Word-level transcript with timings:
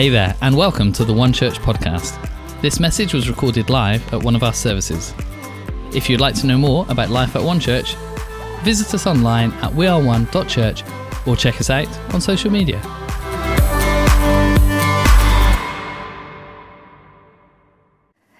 Hey 0.00 0.08
there, 0.08 0.34
and 0.40 0.56
welcome 0.56 0.94
to 0.94 1.04
the 1.04 1.12
One 1.12 1.30
Church 1.30 1.58
podcast. 1.58 2.16
This 2.62 2.80
message 2.80 3.12
was 3.12 3.28
recorded 3.28 3.68
live 3.68 4.14
at 4.14 4.22
one 4.22 4.34
of 4.34 4.42
our 4.42 4.54
services. 4.54 5.12
If 5.94 6.08
you'd 6.08 6.22
like 6.22 6.34
to 6.36 6.46
know 6.46 6.56
more 6.56 6.86
about 6.88 7.10
life 7.10 7.36
at 7.36 7.42
One 7.42 7.60
Church, 7.60 7.96
visit 8.62 8.94
us 8.94 9.06
online 9.06 9.52
at 9.60 9.72
weareone.church 9.72 10.84
or 11.26 11.36
check 11.36 11.60
us 11.60 11.68
out 11.68 12.14
on 12.14 12.22
social 12.22 12.50
media. 12.50 12.80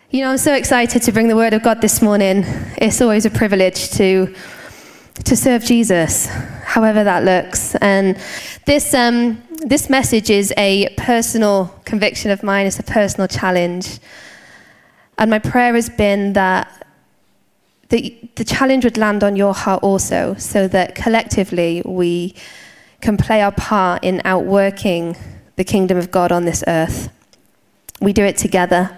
You 0.09 0.23
know, 0.23 0.31
I'm 0.31 0.39
so 0.39 0.55
excited 0.55 1.03
to 1.03 1.13
bring 1.13 1.29
the 1.29 1.37
word 1.37 1.53
of 1.53 1.63
God 1.63 1.83
this 1.83 2.01
morning. 2.01 2.43
It's 2.79 3.03
always 3.03 3.27
a 3.27 3.31
privilege 3.31 3.91
to 3.99 4.35
to 5.25 5.37
serve 5.37 5.63
Jesus, 5.63 6.27
however 6.65 7.05
that 7.05 7.25
looks. 7.25 7.75
And 7.75 8.17
this 8.65 8.95
um, 8.95 9.43
this 9.61 9.91
message 9.91 10.31
is 10.31 10.53
a 10.57 10.89
personal 10.97 11.75
conviction 11.85 12.31
of 12.31 12.43
mine. 12.43 12.67
It's 12.67 12.79
a 12.79 12.83
personal 12.83 13.29
challenge, 13.29 13.99
and 15.19 15.31
my 15.31 15.39
prayer 15.39 15.75
has 15.75 15.91
been 15.91 16.33
that 16.33 16.87
the 17.91 18.17
the 18.37 18.45
challenge 18.45 18.85
would 18.85 18.97
land 18.97 19.23
on 19.23 19.37
your 19.37 19.55
heart 19.55 19.83
also, 19.83 20.35
so 20.39 20.67
that 20.69 20.95
collectively 20.95 21.83
we 21.85 22.35
can 23.01 23.17
play 23.17 23.43
our 23.43 23.53
part 23.53 24.03
in 24.05 24.23
outworking 24.25 25.17
the 25.57 25.65
kingdom 25.65 25.99
of 25.99 26.11
God 26.11 26.33
on 26.33 26.45
this 26.45 26.65
earth. 26.67 27.11
We 28.01 28.13
do 28.13 28.25
it 28.25 28.37
together. 28.37 28.97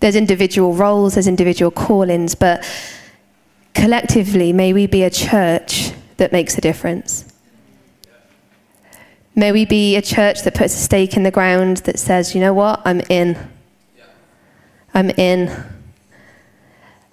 There's 0.00 0.16
individual 0.16 0.72
roles, 0.74 1.14
there's 1.14 1.26
individual 1.26 1.70
callings, 1.70 2.34
but 2.34 2.64
collectively, 3.74 4.52
may 4.52 4.72
we 4.72 4.86
be 4.86 5.02
a 5.02 5.10
church 5.10 5.92
that 6.16 6.32
makes 6.32 6.56
a 6.56 6.60
difference. 6.60 7.29
May 9.40 9.52
we 9.52 9.64
be 9.64 9.96
a 9.96 10.02
church 10.02 10.42
that 10.42 10.54
puts 10.54 10.74
a 10.74 10.76
stake 10.76 11.16
in 11.16 11.22
the 11.22 11.30
ground 11.30 11.78
that 11.78 11.98
says, 11.98 12.34
you 12.34 12.42
know 12.42 12.52
what, 12.52 12.82
I'm 12.84 13.00
in. 13.08 13.38
I'm 14.92 15.08
in. 15.08 15.48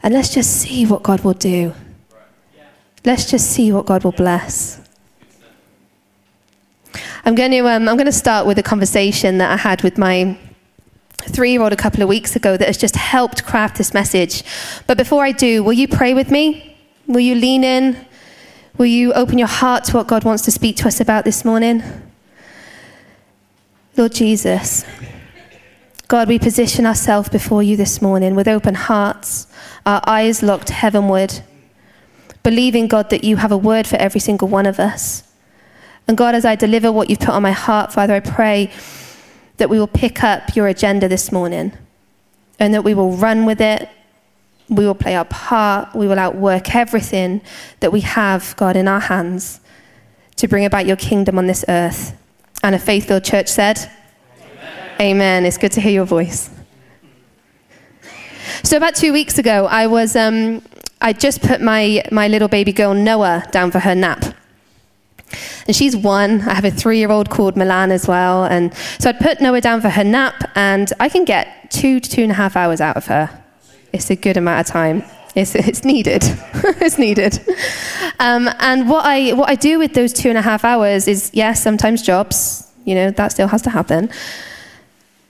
And 0.04 0.14
let's 0.14 0.34
just 0.34 0.52
see 0.60 0.86
what 0.86 1.04
God 1.04 1.22
will 1.24 1.36
do. 1.36 1.74
Let's 3.06 3.32
just 3.32 3.50
see 3.50 3.72
what 3.72 3.86
God 3.86 4.04
will 4.04 4.12
bless. 4.12 4.82
I'm 7.24 7.34
going 7.34 7.52
to, 7.52 7.60
um, 7.60 7.88
I'm 7.88 7.96
going 7.96 8.08
to 8.08 8.12
start 8.12 8.46
with 8.46 8.60
a 8.60 8.64
conversation 8.64 9.38
that 9.38 9.50
I 9.50 9.56
had 9.56 9.82
with 9.82 9.98
my 9.98 10.38
three 11.30 11.54
year 11.54 11.62
old 11.62 11.72
a 11.72 11.78
couple 11.78 12.04
of 12.04 12.10
weeks 12.10 12.36
ago 12.36 12.58
that 12.58 12.68
has 12.68 12.78
just 12.78 12.98
helped 12.98 13.46
craft 13.46 13.78
this 13.78 13.94
message. 13.94 14.44
But 14.86 14.98
before 14.98 15.24
I 15.24 15.32
do, 15.32 15.64
will 15.64 15.72
you 15.72 15.88
pray 15.88 16.14
with 16.14 16.30
me? 16.30 16.76
Will 17.08 17.22
you 17.22 17.36
lean 17.36 17.64
in? 17.64 18.06
Will 18.78 18.88
you 18.88 19.14
open 19.14 19.38
your 19.38 19.48
heart 19.48 19.86
to 19.86 19.96
what 19.96 20.08
God 20.08 20.26
wants 20.26 20.44
to 20.44 20.52
speak 20.52 20.76
to 20.78 20.90
us 20.90 21.00
about 21.00 21.24
this 21.24 21.46
morning? 21.46 21.82
Lord 23.98 24.14
Jesus, 24.14 24.86
God, 26.08 26.28
we 26.28 26.38
position 26.38 26.86
ourselves 26.86 27.30
before 27.30 27.64
you 27.64 27.76
this 27.76 28.00
morning 28.00 28.36
with 28.36 28.48
open 28.48 28.76
hearts, 28.76 29.48
our 29.88 30.04
eyes 30.06 30.44
locked 30.44 30.70
heavenward, 30.70 31.42
believing, 32.44 32.88
God, 32.88 33.10
that 33.10 33.24
you 33.24 33.38
have 33.38 33.52
a 33.52 33.58
word 33.58 33.88
for 33.88 33.96
every 33.96 34.20
single 34.20 34.50
one 34.50 34.68
of 34.68 34.80
us. 34.80 35.24
And 36.08 36.16
God, 36.16 36.36
as 36.36 36.46
I 36.46 36.56
deliver 36.56 36.92
what 36.92 37.10
you've 37.10 37.22
put 37.22 37.30
on 37.30 37.42
my 37.42 37.52
heart, 37.52 37.92
Father, 37.92 38.14
I 38.14 38.20
pray 38.20 38.72
that 39.58 39.68
we 39.68 39.80
will 39.80 39.88
pick 39.88 40.24
up 40.24 40.56
your 40.56 40.68
agenda 40.68 41.08
this 41.08 41.32
morning 41.32 41.74
and 42.60 42.76
that 42.76 42.84
we 42.84 42.94
will 42.94 43.14
run 43.14 43.48
with 43.48 43.60
it. 43.60 43.90
We 44.70 44.86
will 44.86 44.94
play 44.94 45.16
our 45.16 45.26
part. 45.26 45.96
We 45.96 46.08
will 46.08 46.20
outwork 46.20 46.76
everything 46.76 47.42
that 47.80 47.92
we 47.92 48.02
have, 48.02 48.56
God, 48.58 48.76
in 48.76 48.88
our 48.88 49.00
hands 49.00 49.60
to 50.36 50.48
bring 50.48 50.66
about 50.66 50.86
your 50.86 50.98
kingdom 50.98 51.40
on 51.40 51.48
this 51.48 51.66
earth. 51.68 52.16
And 52.64 52.76
a 52.76 52.80
faith 52.80 53.08
filled 53.08 53.24
church 53.24 53.48
said, 53.48 53.78
Amen. 53.80 55.02
Amen. 55.02 55.46
It's 55.46 55.58
good 55.58 55.72
to 55.74 55.82
hear 55.82 55.92
your 55.92 56.06
voice. 56.06 56.50
So, 58.64 58.78
about 58.78 58.96
two 58.96 59.14
weeks 59.14 59.38
ago, 59.38 59.66
I 59.66 59.88
was. 59.88 60.16
Um, 60.16 60.62
I 61.00 61.14
just 61.14 61.42
put 61.42 61.62
my, 61.62 62.04
my 62.12 62.28
little 62.28 62.48
baby 62.48 62.74
girl 62.74 62.94
Noah 62.94 63.44
down 63.52 63.70
for 63.70 63.80
her 63.80 63.94
nap. 63.94 64.26
And 65.68 65.76
she's 65.76 65.96
one. 65.96 66.42
I 66.42 66.54
have 66.54 66.66
a 66.66 66.72
three 66.72 66.98
year 66.98 67.12
old 67.12 67.30
called 67.30 67.56
Milan 67.56 67.92
as 67.92 68.08
well. 68.08 68.46
And 68.46 68.74
so 69.00 69.10
I'd 69.10 69.20
put 69.20 69.42
Noah 69.42 69.62
down 69.62 69.82
for 69.82 69.90
her 69.90 70.04
nap, 70.04 70.50
and 70.56 70.92
I 71.00 71.10
can 71.10 71.26
get 71.26 71.70
two 71.70 72.00
to 72.00 72.10
two 72.10 72.24
and 72.24 72.32
a 72.32 72.36
half 72.36 72.56
hours 72.56 72.82
out 72.82 72.98
of 72.98 73.06
her. 73.08 73.44
It's 73.94 74.10
a 74.10 74.16
good 74.16 74.38
amount 74.38 74.62
of 74.62 74.72
time. 74.72 75.04
It's, 75.38 75.54
it's 75.54 75.86
needed. 75.86 76.24
it's 76.82 76.98
needed. 76.98 77.40
Um, 78.18 78.50
and 78.58 78.90
what 78.90 79.06
I, 79.06 79.34
what 79.34 79.48
I 79.48 79.54
do 79.54 79.78
with 79.78 79.94
those 79.94 80.12
two 80.12 80.30
and 80.30 80.38
a 80.38 80.42
half 80.42 80.66
hours 80.66 81.08
is, 81.08 81.30
yes, 81.32 81.62
sometimes 81.62 82.02
jobs, 82.02 82.68
you 82.86 82.96
know, 82.96 83.12
that 83.12 83.34
still 83.34 83.48
has 83.48 83.62
to 83.62 83.70
happen. 83.70 84.10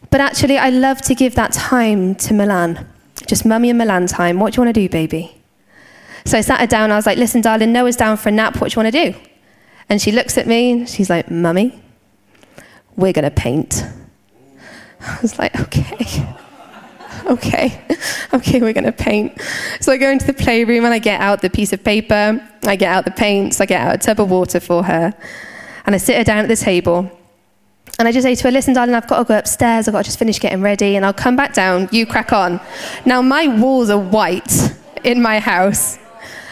But 0.10 0.22
actually, 0.22 0.58
I 0.58 0.70
love 0.70 1.02
to 1.02 1.14
give 1.14 1.36
that 1.36 1.52
time 1.52 2.16
to 2.16 2.34
Milan. 2.34 2.88
Just 3.26 3.46
mummy 3.46 3.70
and 3.70 3.78
Milan 3.78 4.08
time. 4.08 4.40
What 4.40 4.54
do 4.54 4.62
you 4.62 4.66
want 4.66 4.76
to 4.76 4.82
do, 4.82 4.88
baby? 4.88 5.36
So 6.24 6.38
I 6.38 6.42
sat 6.42 6.62
her 6.62 6.68
down. 6.68 6.90
I 6.94 6.96
was 6.96 7.06
like, 7.06 7.18
listen, 7.18 7.42
darling, 7.42 7.74
Noah's 7.74 7.98
down 7.98 8.16
for 8.16 8.30
a 8.30 8.32
nap. 8.32 8.62
What 8.62 8.72
do 8.72 8.80
you 8.80 8.84
want 8.84 8.96
to 8.96 9.12
do? 9.12 9.20
And 9.90 10.02
she 10.02 10.14
looks 10.14 10.38
at 10.38 10.48
me 10.48 10.72
and 10.72 10.90
she's 10.90 11.10
like, 11.10 11.30
Mummy, 11.30 11.78
we're 12.96 13.12
going 13.12 13.26
to 13.26 13.32
paint. 13.32 13.84
I 15.02 15.20
was 15.22 15.38
like, 15.38 15.60
okay. 15.60 16.38
okay, 17.32 17.82
okay, 18.34 18.62
we're 18.62 18.74
going 18.74 18.86
to 18.86 18.92
paint. 18.92 19.42
So 19.82 19.92
I 19.92 19.98
go 19.98 20.10
into 20.10 20.26
the 20.26 20.34
playroom 20.34 20.86
and 20.86 20.94
I 20.94 21.00
get 21.00 21.20
out 21.20 21.42
the 21.42 21.50
piece 21.50 21.74
of 21.74 21.84
paper, 21.84 22.42
I 22.64 22.76
get 22.76 22.90
out 22.90 23.06
the 23.06 23.12
paints, 23.12 23.60
I 23.60 23.66
get 23.66 23.82
out 23.82 23.96
a 23.96 23.98
tub 23.98 24.22
of 24.22 24.30
water 24.30 24.62
for 24.62 24.84
her, 24.84 25.14
and 25.86 25.94
I 25.94 25.98
sit 25.98 26.18
her 26.18 26.24
down 26.24 26.40
at 26.40 26.48
the 26.48 26.56
table. 26.56 27.12
And 28.00 28.08
I 28.08 28.12
just 28.12 28.24
say 28.24 28.36
to 28.36 28.44
her, 28.44 28.52
listen, 28.52 28.74
darling, 28.74 28.96
I've 28.96 29.08
got 29.08 29.18
to 29.20 29.24
go 29.26 29.38
upstairs, 29.38 29.88
I've 29.88 29.94
got 29.94 30.00
to 30.00 30.06
just 30.06 30.20
finish 30.20 30.40
getting 30.40 30.62
ready, 30.62 30.96
and 30.96 31.06
I'll 31.06 31.14
come 31.14 31.36
back 31.36 31.54
down, 31.54 31.90
you 31.92 32.06
crack 32.06 32.32
on. 32.32 32.62
Now, 33.06 33.22
my 33.22 33.48
walls 33.48 33.90
are 33.90 34.00
white 34.00 34.72
in 35.04 35.22
my 35.22 35.40
house. 35.40 35.98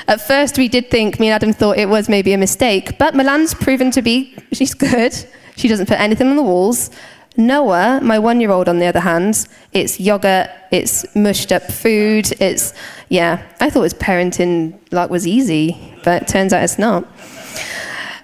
At 0.07 0.21
first, 0.21 0.57
we 0.57 0.67
did 0.67 0.91
think, 0.91 1.19
me 1.19 1.27
and 1.27 1.35
Adam 1.35 1.53
thought 1.53 1.77
it 1.77 1.87
was 1.87 2.09
maybe 2.09 2.33
a 2.33 2.37
mistake, 2.37 2.97
but 2.97 3.15
Milan's 3.15 3.53
proven 3.53 3.91
to 3.91 4.01
be, 4.01 4.35
she's 4.51 4.73
good. 4.73 5.13
She 5.55 5.67
doesn't 5.67 5.87
put 5.87 5.99
anything 5.99 6.27
on 6.27 6.35
the 6.35 6.43
walls. 6.43 6.89
Noah, 7.37 7.99
my 8.01 8.17
one 8.17 8.39
year 8.39 8.51
old, 8.51 8.69
on 8.69 8.79
the 8.79 8.85
other 8.85 9.01
hand, 9.01 9.47
it's 9.73 9.99
yogurt, 9.99 10.49
it's 10.71 11.15
mushed 11.15 11.51
up 11.51 11.63
food, 11.63 12.31
it's, 12.39 12.73
yeah, 13.09 13.45
I 13.59 13.69
thought 13.69 13.83
his 13.83 13.93
parenting 13.93 14.79
like 14.91 15.09
was 15.09 15.27
easy, 15.27 15.95
but 16.03 16.27
turns 16.27 16.53
out 16.53 16.63
it's 16.63 16.79
not. 16.79 17.05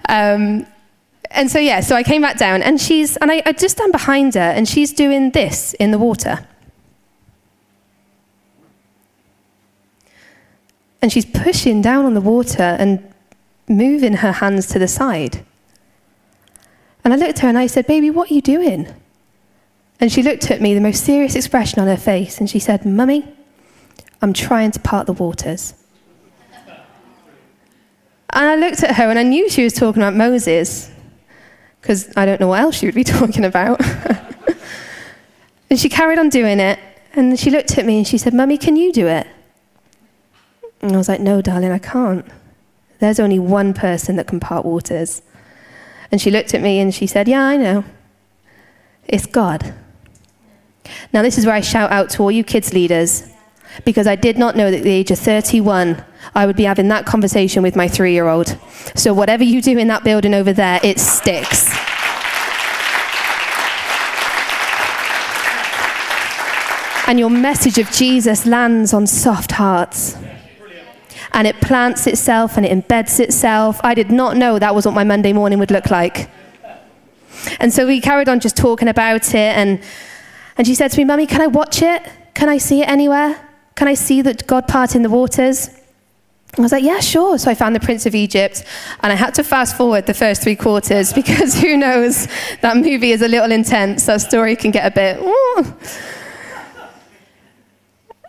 Um, 0.08 0.66
and 1.30 1.50
so, 1.50 1.58
yeah, 1.58 1.80
so 1.80 1.94
I 1.96 2.02
came 2.02 2.22
back 2.22 2.38
down, 2.38 2.62
and 2.62 2.80
she's, 2.80 3.16
and 3.18 3.30
I, 3.30 3.42
I 3.44 3.52
just 3.52 3.76
stand 3.76 3.92
behind 3.92 4.34
her, 4.34 4.40
and 4.40 4.68
she's 4.68 4.92
doing 4.92 5.30
this 5.30 5.74
in 5.74 5.90
the 5.90 5.98
water. 5.98 6.46
And 11.00 11.12
she's 11.12 11.26
pushing 11.26 11.82
down 11.82 12.04
on 12.04 12.14
the 12.14 12.20
water 12.20 12.62
and 12.62 13.12
moving 13.68 14.14
her 14.14 14.32
hands 14.32 14.66
to 14.68 14.78
the 14.78 14.86
side. 14.88 15.44
And 17.04 17.12
I 17.12 17.16
looked 17.16 17.30
at 17.30 17.38
her 17.40 17.48
and 17.48 17.58
I 17.58 17.66
said, 17.66 17.86
Baby, 17.86 18.10
what 18.10 18.30
are 18.30 18.34
you 18.34 18.40
doing? 18.40 18.86
And 20.02 20.10
she 20.10 20.20
looked 20.20 20.50
at 20.50 20.60
me, 20.60 20.74
the 20.74 20.80
most 20.80 21.04
serious 21.04 21.36
expression 21.36 21.78
on 21.78 21.86
her 21.86 21.96
face, 21.96 22.40
and 22.40 22.50
she 22.50 22.58
said, 22.58 22.84
Mummy, 22.84 23.24
I'm 24.20 24.32
trying 24.32 24.72
to 24.72 24.80
part 24.80 25.06
the 25.06 25.12
waters. 25.12 25.74
And 28.30 28.48
I 28.48 28.56
looked 28.56 28.82
at 28.82 28.96
her 28.96 29.08
and 29.10 29.16
I 29.16 29.22
knew 29.22 29.48
she 29.48 29.62
was 29.62 29.74
talking 29.74 30.02
about 30.02 30.14
Moses, 30.14 30.90
because 31.80 32.12
I 32.16 32.26
don't 32.26 32.40
know 32.40 32.48
what 32.48 32.62
else 32.62 32.78
she 32.78 32.86
would 32.86 32.96
be 32.96 33.04
talking 33.18 33.44
about. 33.44 33.80
and 35.70 35.78
she 35.78 35.88
carried 35.88 36.18
on 36.18 36.30
doing 36.30 36.58
it, 36.58 36.80
and 37.12 37.38
she 37.38 37.50
looked 37.50 37.78
at 37.78 37.86
me 37.86 37.98
and 37.98 38.06
she 38.06 38.18
said, 38.18 38.34
Mummy, 38.34 38.58
can 38.58 38.74
you 38.74 38.92
do 38.92 39.06
it? 39.06 39.28
And 40.80 40.94
I 40.94 40.96
was 40.96 41.08
like, 41.08 41.20
no, 41.20 41.40
darling, 41.40 41.70
I 41.70 41.78
can't. 41.78 42.26
There's 42.98 43.20
only 43.20 43.38
one 43.38 43.72
person 43.72 44.16
that 44.16 44.26
can 44.26 44.40
part 44.40 44.64
waters. 44.64 45.22
And 46.10 46.20
she 46.20 46.32
looked 46.32 46.54
at 46.54 46.60
me 46.60 46.80
and 46.80 46.92
she 46.92 47.06
said, 47.06 47.28
yeah, 47.28 47.44
I 47.44 47.56
know. 47.56 47.84
It's 49.06 49.26
God. 49.26 49.72
Now, 51.12 51.22
this 51.22 51.38
is 51.38 51.46
where 51.46 51.54
I 51.54 51.60
shout 51.60 51.90
out 51.90 52.10
to 52.10 52.22
all 52.22 52.30
you 52.30 52.44
kids 52.44 52.72
leaders, 52.72 53.28
because 53.84 54.06
I 54.06 54.16
did 54.16 54.38
not 54.38 54.56
know 54.56 54.70
that 54.70 54.78
at 54.78 54.82
the 54.82 54.90
age 54.90 55.10
of 55.10 55.18
31, 55.18 56.04
I 56.34 56.46
would 56.46 56.56
be 56.56 56.64
having 56.64 56.88
that 56.88 57.06
conversation 57.06 57.62
with 57.62 57.76
my 57.76 57.88
three 57.88 58.12
year 58.12 58.28
old. 58.28 58.58
So, 58.94 59.14
whatever 59.14 59.44
you 59.44 59.62
do 59.62 59.78
in 59.78 59.88
that 59.88 60.04
building 60.04 60.34
over 60.34 60.52
there, 60.52 60.80
it 60.82 60.98
sticks. 60.98 61.70
And 67.08 67.18
your 67.18 67.30
message 67.30 67.78
of 67.78 67.90
Jesus 67.90 68.46
lands 68.46 68.94
on 68.94 69.06
soft 69.06 69.52
hearts 69.52 70.16
and 71.32 71.46
it 71.46 71.60
plants 71.60 72.06
itself 72.06 72.56
and 72.56 72.64
it 72.64 72.72
embeds 72.72 73.18
itself. 73.20 73.80
I 73.82 73.94
did 73.94 74.10
not 74.10 74.36
know 74.36 74.58
that 74.58 74.74
was 74.74 74.86
what 74.86 74.94
my 74.94 75.04
Monday 75.04 75.32
morning 75.32 75.58
would 75.58 75.70
look 75.70 75.90
like. 75.90 76.30
And 77.58 77.72
so 77.72 77.86
we 77.86 78.00
carried 78.00 78.28
on 78.28 78.40
just 78.40 78.56
talking 78.56 78.88
about 78.88 79.34
it, 79.34 79.56
and, 79.56 79.80
and 80.62 80.66
she 80.68 80.76
said 80.76 80.92
to 80.92 80.98
me, 80.98 81.04
Mummy, 81.04 81.26
can 81.26 81.40
I 81.40 81.48
watch 81.48 81.82
it? 81.82 82.08
Can 82.34 82.48
I 82.48 82.58
see 82.58 82.82
it 82.82 82.88
anywhere? 82.88 83.36
Can 83.74 83.88
I 83.88 83.94
see 83.94 84.22
that 84.22 84.46
God 84.46 84.68
part 84.68 84.94
in 84.94 85.02
the 85.02 85.10
waters? 85.10 85.68
I 86.56 86.60
was 86.60 86.70
like, 86.70 86.84
yeah, 86.84 87.00
sure. 87.00 87.36
So 87.36 87.50
I 87.50 87.56
found 87.56 87.74
the 87.74 87.80
Prince 87.80 88.06
of 88.06 88.14
Egypt, 88.14 88.64
and 89.00 89.12
I 89.12 89.16
had 89.16 89.34
to 89.34 89.42
fast 89.42 89.76
forward 89.76 90.06
the 90.06 90.14
first 90.14 90.40
three 90.40 90.54
quarters 90.54 91.12
because 91.20 91.60
who 91.60 91.76
knows, 91.76 92.28
that 92.60 92.76
movie 92.76 93.10
is 93.10 93.22
a 93.22 93.26
little 93.26 93.50
intense. 93.50 94.06
That 94.06 94.20
story 94.20 94.54
can 94.54 94.70
get 94.70 94.86
a 94.86 94.94
bit. 94.94 95.18
Ooh. 95.20 95.74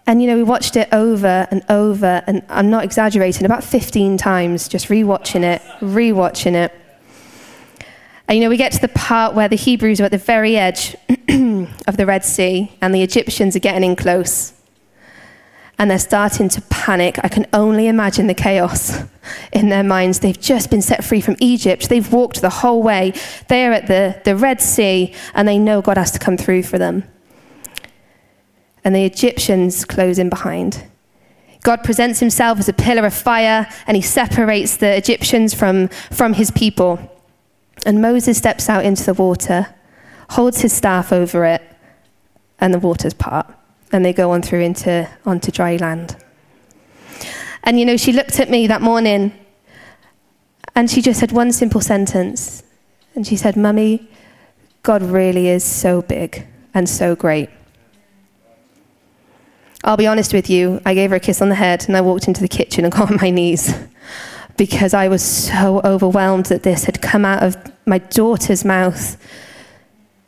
And 0.07 0.19
you 0.19 0.27
know, 0.27 0.35
we 0.35 0.41
watched 0.41 0.75
it 0.75 0.89
over 0.91 1.47
and 1.51 1.63
over, 1.69 2.23
and 2.25 2.41
I'm 2.49 2.71
not 2.71 2.83
exaggerating, 2.83 3.45
about 3.45 3.63
15 3.63 4.17
times, 4.17 4.67
just 4.67 4.87
rewatching 4.87 5.43
it, 5.43 5.61
rewatching 5.81 6.55
it. 6.55 6.73
And 8.27 8.37
you 8.37 8.43
know, 8.43 8.49
we 8.49 8.57
get 8.57 8.71
to 8.71 8.81
the 8.81 8.87
part 8.89 9.35
where 9.35 9.49
the 9.49 9.55
Hebrews 9.55 9.99
are 9.99 10.05
at 10.05 10.11
the 10.11 10.17
very 10.17 10.57
edge 10.57 10.95
of 11.87 11.97
the 11.97 12.05
Red 12.05 12.23
Sea, 12.23 12.71
and 12.81 12.93
the 12.93 13.01
Egyptians 13.01 13.55
are 13.55 13.59
getting 13.59 13.83
in 13.83 13.95
close 13.95 14.53
and 15.79 15.89
they're 15.89 15.99
starting 15.99 16.49
to 16.49 16.61
panic. 16.69 17.19
I 17.23 17.27
can 17.27 17.45
only 17.51 17.87
imagine 17.87 18.27
the 18.27 18.33
chaos 18.33 19.03
in 19.51 19.69
their 19.69 19.83
minds. 19.83 20.19
They've 20.19 20.39
just 20.39 20.69
been 20.69 20.81
set 20.81 21.03
free 21.03 21.21
from 21.21 21.35
Egypt. 21.39 21.89
They've 21.89 22.11
walked 22.11 22.41
the 22.41 22.49
whole 22.49 22.81
way. 22.81 23.13
They 23.49 23.65
are 23.65 23.71
at 23.71 23.87
the, 23.87 24.21
the 24.23 24.35
Red 24.35 24.61
Sea, 24.61 25.13
and 25.33 25.47
they 25.47 25.57
know 25.57 25.81
God 25.81 25.97
has 25.97 26.11
to 26.11 26.19
come 26.19 26.37
through 26.37 26.63
for 26.63 26.77
them. 26.77 27.03
And 28.83 28.95
the 28.95 29.05
Egyptians 29.05 29.85
close 29.85 30.19
in 30.19 30.29
behind. 30.29 30.85
God 31.63 31.83
presents 31.83 32.19
himself 32.19 32.59
as 32.59 32.67
a 32.67 32.73
pillar 32.73 33.05
of 33.05 33.13
fire, 33.13 33.67
and 33.87 33.95
he 33.95 34.01
separates 34.03 34.77
the 34.77 34.95
Egyptians 34.95 35.53
from, 35.53 35.87
from 35.87 36.33
his 36.33 36.51
people. 36.51 37.12
And 37.85 38.01
Moses 38.01 38.37
steps 38.37 38.69
out 38.69 38.85
into 38.85 39.03
the 39.03 39.13
water, 39.13 39.73
holds 40.29 40.61
his 40.61 40.73
staff 40.73 41.11
over 41.11 41.45
it, 41.45 41.61
and 42.59 42.73
the 42.73 42.79
waters 42.79 43.13
part 43.13 43.53
and 43.93 44.03
they 44.03 44.11
go 44.11 44.31
on 44.31 44.41
through 44.41 44.61
into 44.61 45.07
onto 45.25 45.51
dry 45.51 45.77
land. 45.77 46.17
And 47.63 47.79
you 47.79 47.85
know, 47.85 47.95
she 47.95 48.11
looked 48.11 48.39
at 48.39 48.49
me 48.49 48.67
that 48.67 48.81
morning 48.81 49.31
and 50.75 50.89
she 50.89 51.01
just 51.01 51.19
said 51.19 51.31
one 51.31 51.53
simple 51.53 51.79
sentence. 51.79 52.63
And 53.15 53.25
she 53.25 53.35
said, 53.35 53.55
Mummy, 53.55 54.09
God 54.81 55.03
really 55.03 55.47
is 55.47 55.63
so 55.63 56.01
big 56.01 56.47
and 56.73 56.89
so 56.89 57.15
great. 57.15 57.49
I'll 59.83 59.97
be 59.97 60.07
honest 60.07 60.33
with 60.33 60.49
you, 60.49 60.81
I 60.85 60.93
gave 60.93 61.11
her 61.11 61.17
a 61.17 61.19
kiss 61.19 61.41
on 61.41 61.49
the 61.49 61.55
head 61.55 61.85
and 61.87 61.95
I 61.95 62.01
walked 62.01 62.27
into 62.27 62.41
the 62.41 62.47
kitchen 62.47 62.83
and 62.83 62.91
got 62.91 63.11
on 63.11 63.17
my 63.17 63.29
knees 63.29 63.73
because 64.57 64.93
I 64.93 65.07
was 65.07 65.23
so 65.23 65.81
overwhelmed 65.83 66.45
that 66.45 66.63
this 66.63 66.85
had 66.85 67.01
come 67.01 67.25
out 67.25 67.43
of 67.43 67.57
my 67.85 67.97
daughter's 67.97 68.63
mouth. 68.63 69.17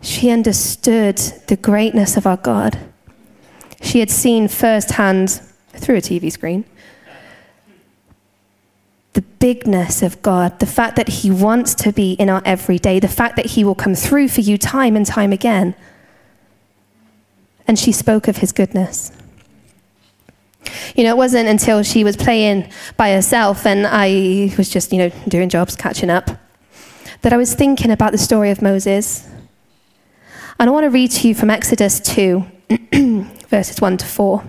She 0.01 0.29
understood 0.29 1.17
the 1.47 1.55
greatness 1.55 2.17
of 2.17 2.25
our 2.25 2.37
God 2.37 2.79
she 3.85 3.99
had 3.99 4.09
seen 4.09 4.47
firsthand 4.47 5.41
through 5.73 5.97
a 5.97 6.01
TV 6.01 6.31
screen 6.31 6.65
the 9.13 9.21
bigness 9.21 10.03
of 10.03 10.21
God, 10.21 10.59
the 10.59 10.65
fact 10.65 10.97
that 10.97 11.07
He 11.07 11.31
wants 11.31 11.73
to 11.75 11.93
be 11.93 12.13
in 12.13 12.29
our 12.29 12.41
everyday, 12.43 12.99
the 12.99 13.07
fact 13.07 13.37
that 13.37 13.45
He 13.45 13.63
will 13.63 13.73
come 13.73 13.95
through 13.95 14.27
for 14.27 14.41
you 14.41 14.57
time 14.57 14.97
and 14.97 15.05
time 15.05 15.31
again. 15.31 15.73
And 17.65 17.79
she 17.79 17.93
spoke 17.93 18.27
of 18.27 18.37
His 18.37 18.51
goodness. 18.51 19.13
You 20.95 21.03
know, 21.03 21.11
it 21.11 21.17
wasn't 21.17 21.49
until 21.49 21.83
she 21.83 22.03
was 22.03 22.17
playing 22.17 22.69
by 22.97 23.11
herself 23.11 23.65
and 23.65 23.85
I 23.87 24.53
was 24.57 24.69
just, 24.69 24.91
you 24.91 24.99
know, 24.99 25.09
doing 25.27 25.49
jobs, 25.49 25.75
catching 25.75 26.09
up, 26.09 26.29
that 27.21 27.33
I 27.33 27.37
was 27.37 27.53
thinking 27.53 27.91
about 27.91 28.11
the 28.11 28.17
story 28.17 28.51
of 28.51 28.61
Moses. 28.61 29.27
And 30.59 30.69
I 30.69 30.71
want 30.71 30.85
to 30.85 30.89
read 30.89 31.11
to 31.11 31.27
you 31.27 31.35
from 31.35 31.49
Exodus 31.49 31.99
2. 31.99 32.45
verses 33.55 33.79
1 33.79 33.97
to 33.97 34.05
4. 34.05 34.41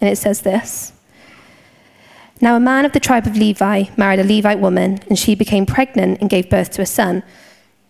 And 0.00 0.10
it 0.10 0.16
says 0.16 0.42
this 0.42 0.92
Now 2.40 2.56
a 2.56 2.60
man 2.60 2.84
of 2.84 2.92
the 2.92 3.00
tribe 3.00 3.26
of 3.26 3.36
Levi 3.36 3.84
married 3.96 4.20
a 4.20 4.24
Levite 4.24 4.60
woman, 4.60 5.00
and 5.08 5.18
she 5.18 5.34
became 5.34 5.66
pregnant 5.66 6.20
and 6.20 6.30
gave 6.30 6.50
birth 6.50 6.70
to 6.72 6.82
a 6.82 6.86
son. 6.86 7.22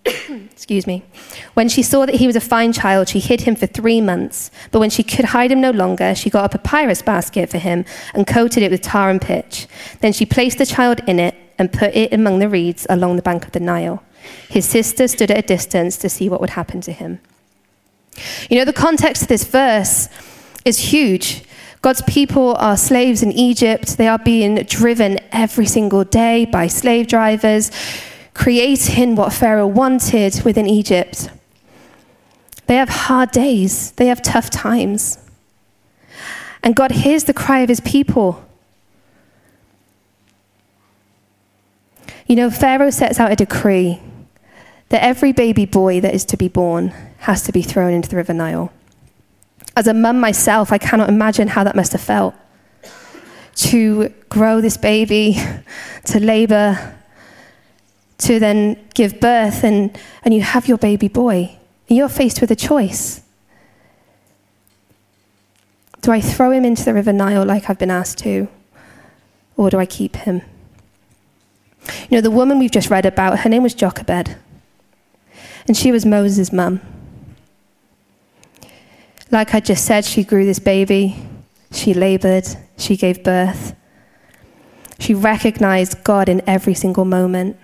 Excuse 0.51 0.87
me. 0.87 1.05
When 1.55 1.69
she 1.69 1.83
saw 1.83 2.07
that 2.07 2.17
he 2.17 2.27
was 2.27 2.37
a 2.37 2.41
fine 2.41 2.73
child, 2.73 3.09
she 3.09 3.21
hid 3.21 3.43
him 3.43 3.55
for 3.55 3.67
three 3.67 4.01
months. 4.01 4.51
But 4.71 4.81
when 4.81 4.91
she 4.91 5.03
could 5.03 5.27
hide 5.27 5.53
him 5.53 5.61
no 5.61 5.71
longer, 5.71 6.15
she 6.15 6.31
got 6.31 6.53
a 6.53 6.59
papyrus 6.59 7.03
basket 7.03 7.51
for 7.51 7.59
him 7.59 7.85
and 8.15 8.27
coated 8.27 8.63
it 8.63 8.71
with 8.71 8.83
tar 8.83 9.11
and 9.11 9.21
pitch. 9.21 9.67
Then 10.01 10.13
she 10.13 10.27
placed 10.27 10.59
the 10.59 10.67
child 10.67 11.01
in 11.07 11.21
it 11.21 11.35
and 11.59 11.73
put 11.73 11.95
it 11.95 12.13
among 12.13 12.39
the 12.41 12.49
reeds 12.49 12.87
along 12.89 13.17
the 13.17 13.23
bank 13.23 13.45
of 13.45 13.53
the 13.53 13.61
Nile. 13.61 14.03
His 14.49 14.69
sister 14.69 15.09
stood 15.09 15.31
at 15.31 15.39
a 15.39 15.43
distance 15.43 15.97
to 15.99 16.09
see 16.09 16.29
what 16.29 16.41
would 16.41 16.51
happen 16.51 16.81
to 16.83 16.93
him. 16.93 17.21
You 18.51 18.59
know, 18.59 18.65
the 18.65 18.73
context 18.73 19.23
of 19.23 19.29
this 19.29 19.45
verse 19.45 20.09
is 20.65 20.79
huge. 20.79 21.45
God's 21.81 22.03
people 22.03 22.55
are 22.57 22.77
slaves 22.77 23.23
in 23.23 23.33
Egypt. 23.33 23.97
They 23.99 24.07
are 24.07 24.19
being 24.19 24.55
driven 24.65 25.19
every 25.33 25.67
single 25.67 26.05
day 26.05 26.45
by 26.45 26.69
slave 26.69 27.09
drivers, 27.09 27.73
creating 28.35 29.17
what 29.17 29.33
Pharaoh 29.33 29.67
wanted 29.67 30.43
within 30.45 30.67
Egypt. 30.67 31.31
They 32.67 32.77
have 32.77 32.89
hard 32.89 33.31
days, 33.31 33.93
they 33.93 34.07
have 34.07 34.23
tough 34.23 34.51
times. 34.51 35.19
And 36.63 36.77
God 36.77 36.93
hears 36.93 37.25
the 37.25 37.35
cry 37.35 37.61
of 37.61 37.69
his 37.69 37.81
people. 37.81 38.45
You 42.27 42.37
know, 42.37 42.51
Pharaoh 42.51 42.91
sets 42.91 43.19
out 43.19 43.33
a 43.33 43.37
decree 43.37 44.01
that 44.91 45.03
every 45.03 45.33
baby 45.33 45.67
boy 45.67 46.01
that 46.01 46.15
is 46.15 46.25
to 46.27 46.37
be 46.37 46.49
born 46.49 46.89
has 47.19 47.43
to 47.43 47.53
be 47.53 47.63
thrown 47.63 47.93
into 47.93 48.09
the 48.09 48.17
River 48.17 48.33
Nile. 48.33 48.73
As 49.77 49.87
a 49.87 49.95
mum 49.95 50.21
myself, 50.21 50.71
I 50.71 50.79
cannot 50.79 51.09
imagine 51.09 51.49
how 51.49 51.65
that 51.65 51.75
must 51.75 51.93
have 51.93 52.01
felt. 52.01 52.35
To 53.55 54.09
grow 54.29 54.61
this 54.61 54.77
baby, 54.77 55.39
to 56.05 56.21
labor, 56.21 56.95
to 58.23 58.39
then 58.39 58.79
give 58.95 59.21
birth, 59.21 59.65
and, 59.65 59.97
and 60.25 60.33
you 60.33 60.43
have 60.43 60.69
your 60.69 60.79
baby 60.79 61.09
boy. 61.09 61.57
And 61.89 61.99
you're 61.99 62.09
faced 62.09 62.41
with 62.41 62.51
a 62.51 62.57
choice. 62.57 63.23
Do 66.01 66.13
I 66.13 66.21
throw 66.21 66.51
him 66.51 66.65
into 66.65 66.85
the 66.85 66.95
River 66.95 67.13
Nile 67.13 67.45
like 67.45 67.69
I've 67.69 67.79
been 67.79 67.91
asked 67.91 68.19
to? 68.19 68.49
Or 69.57 69.71
do 69.71 69.79
I 69.79 69.87
keep 69.87 70.17
him? 70.17 70.43
You 72.09 72.17
know, 72.17 72.21
the 72.21 72.31
woman 72.31 72.59
we've 72.59 72.71
just 72.71 72.91
read 72.91 73.07
about, 73.07 73.41
her 73.41 73.49
name 73.49 73.63
was 73.63 73.75
Jochebed. 73.75 74.37
And 75.67 75.77
she 75.77 75.93
was 75.93 76.07
Moses' 76.07 76.53
mum. 76.53 76.81
Like 79.31 79.55
I 79.55 79.61
just 79.61 79.85
said, 79.85 80.05
she 80.05 80.25
grew 80.25 80.45
this 80.45 80.59
baby, 80.59 81.17
she 81.73 81.95
labored, 81.95 82.47
she 82.77 82.97
gave 82.97 83.25
birth. 83.25 83.75
She 84.99 85.15
recognized 85.15 86.05
God 86.05 86.29
in 86.29 86.43
every 86.47 86.75
single 86.75 87.05
moment. 87.05 87.57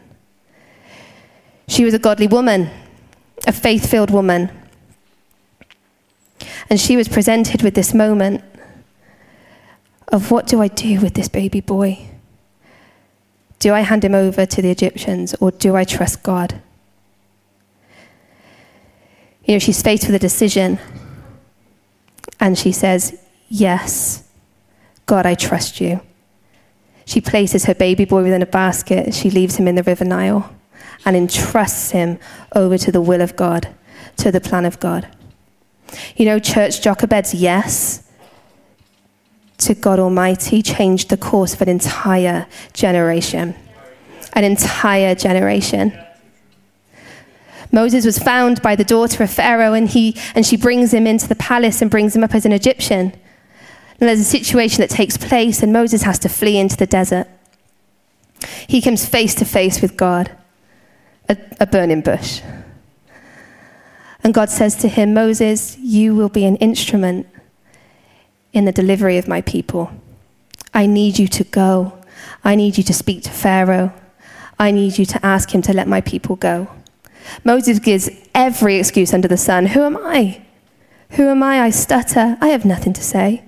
She 1.68 1.84
was 1.84 1.94
a 1.94 1.98
godly 1.98 2.26
woman, 2.26 2.70
a 3.46 3.52
faith 3.52 3.88
filled 3.88 4.10
woman. 4.10 4.50
And 6.70 6.80
she 6.80 6.96
was 6.96 7.08
presented 7.08 7.62
with 7.62 7.75
this 7.75 7.94
moment 7.94 8.42
of 10.08 10.30
what 10.30 10.46
do 10.46 10.62
I 10.62 10.68
do 10.68 11.00
with 11.00 11.14
this 11.14 11.28
baby 11.28 11.60
boy? 11.60 12.08
Do 13.58 13.75
I 13.75 13.80
hand 13.80 14.04
him 14.04 14.14
over 14.14 14.46
to 14.46 14.62
the 14.62 14.70
Egyptians 14.70 15.34
or 15.40 15.50
do 15.50 15.76
I 15.76 15.84
trust 15.84 16.22
God? 16.22 16.60
You 19.44 19.54
know, 19.54 19.58
she's 19.58 19.82
faced 19.82 20.06
with 20.06 20.14
a 20.14 20.18
decision 20.18 20.78
and 22.40 22.58
she 22.58 22.72
says, 22.72 23.20
Yes, 23.50 24.25
God, 25.06 25.26
I 25.26 25.34
trust 25.34 25.80
you. 25.80 26.00
She 27.04 27.20
places 27.20 27.64
her 27.64 27.75
baby 27.75 28.04
boy 28.04 28.22
within 28.22 28.42
a 28.42 28.46
basket. 28.46 29.14
She 29.14 29.30
leaves 29.30 29.56
him 29.56 29.68
in 29.68 29.75
the 29.75 29.82
River 29.82 30.04
Nile 30.04 30.54
and 31.08 31.16
entrusts 31.16 31.92
him 31.92 32.18
over 32.54 32.76
to 32.76 32.92
the 32.92 33.00
will 33.00 33.22
of 33.22 33.34
God, 33.34 33.66
to 34.18 34.30
the 34.30 34.42
plan 34.42 34.66
of 34.66 34.78
God. 34.78 35.08
You 36.16 36.26
know, 36.26 36.38
Church 36.38 36.82
Jochebed's 36.82 37.32
yes 37.32 38.06
to 39.56 39.74
God 39.74 39.98
Almighty 39.98 40.60
changed 40.60 41.08
the 41.08 41.16
course 41.16 41.54
of 41.54 41.62
an 41.62 41.68
entire 41.70 42.46
generation. 42.74 43.54
An 44.34 44.44
entire 44.44 45.14
generation. 45.14 45.98
Moses 47.72 48.04
was 48.04 48.18
found 48.18 48.60
by 48.60 48.76
the 48.76 48.84
daughter 48.84 49.24
of 49.24 49.30
Pharaoh, 49.30 49.72
and, 49.72 49.88
he, 49.88 50.14
and 50.34 50.44
she 50.44 50.58
brings 50.58 50.92
him 50.92 51.06
into 51.06 51.26
the 51.26 51.36
palace 51.36 51.80
and 51.80 51.90
brings 51.90 52.14
him 52.14 52.22
up 52.22 52.34
as 52.34 52.44
an 52.44 52.52
Egyptian. 52.52 53.14
And 53.98 54.08
there's 54.08 54.20
a 54.20 54.24
situation 54.24 54.82
that 54.82 54.90
takes 54.90 55.16
place, 55.16 55.62
and 55.62 55.72
Moses 55.72 56.02
has 56.02 56.18
to 56.18 56.28
flee 56.28 56.58
into 56.58 56.76
the 56.76 56.86
desert. 56.86 57.28
He 58.66 58.82
comes 58.82 59.06
face 59.06 59.34
to 59.36 59.46
face 59.46 59.80
with 59.80 59.96
God, 59.96 60.30
a, 61.28 61.37
a 61.61 61.66
burning 61.66 62.00
bush. 62.00 62.42
And 64.25 64.35
God 64.35 64.50
says 64.50 64.76
to 64.76 64.88
him, 64.88 65.14
Moses, 65.14 65.78
you 65.78 66.14
will 66.14 66.28
be 66.28 66.44
an 66.44 66.56
instrument 66.56 67.26
in 68.52 68.64
the 68.64 68.73
delivery 68.73 69.18
of 69.18 69.28
my 69.28 69.40
people. 69.42 69.90
I 70.75 70.87
need 70.87 71.18
you 71.18 71.28
to 71.28 71.44
go. 71.44 71.99
I 72.44 72.54
need 72.54 72.76
you 72.76 72.85
to 72.85 72.94
speak 72.94 73.23
to 73.25 73.30
Pharaoh. 73.30 73.92
I 74.58 74.70
need 74.70 74.99
you 74.99 75.04
to 75.06 75.25
ask 75.25 75.54
him 75.54 75.62
to 75.62 75.73
let 75.73 75.87
my 75.87 76.00
people 76.00 76.37
go. 76.37 76.68
Moses 77.44 77.78
gives 77.78 78.11
every 78.35 78.76
excuse 78.76 79.14
under 79.14 79.28
the 79.28 79.37
sun. 79.37 79.66
Who 79.66 79.82
am 79.82 79.97
I? 79.97 80.42
Who 81.11 81.28
am 81.28 81.42
I? 81.42 81.61
I 81.61 81.70
stutter. 81.70 82.37
I 82.40 82.49
have 82.49 82.64
nothing 82.64 82.92
to 82.94 83.02
say. 83.02 83.44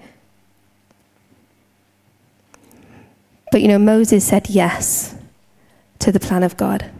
But 3.50 3.62
you 3.62 3.68
know, 3.68 3.78
Moses 3.78 4.24
said 4.24 4.48
yes 4.48 5.16
to 5.98 6.12
the 6.12 6.20
plan 6.20 6.42
of 6.42 6.56
God. 6.56 6.90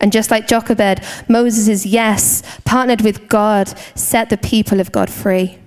And 0.00 0.12
just 0.12 0.30
like 0.30 0.48
Jochebed, 0.48 1.02
Moses' 1.28 1.86
yes, 1.86 2.42
partnered 2.64 3.02
with 3.02 3.28
God, 3.28 3.68
set 3.96 4.30
the 4.30 4.36
people 4.36 4.80
of 4.80 4.92
God 4.92 5.10
free. 5.10 5.58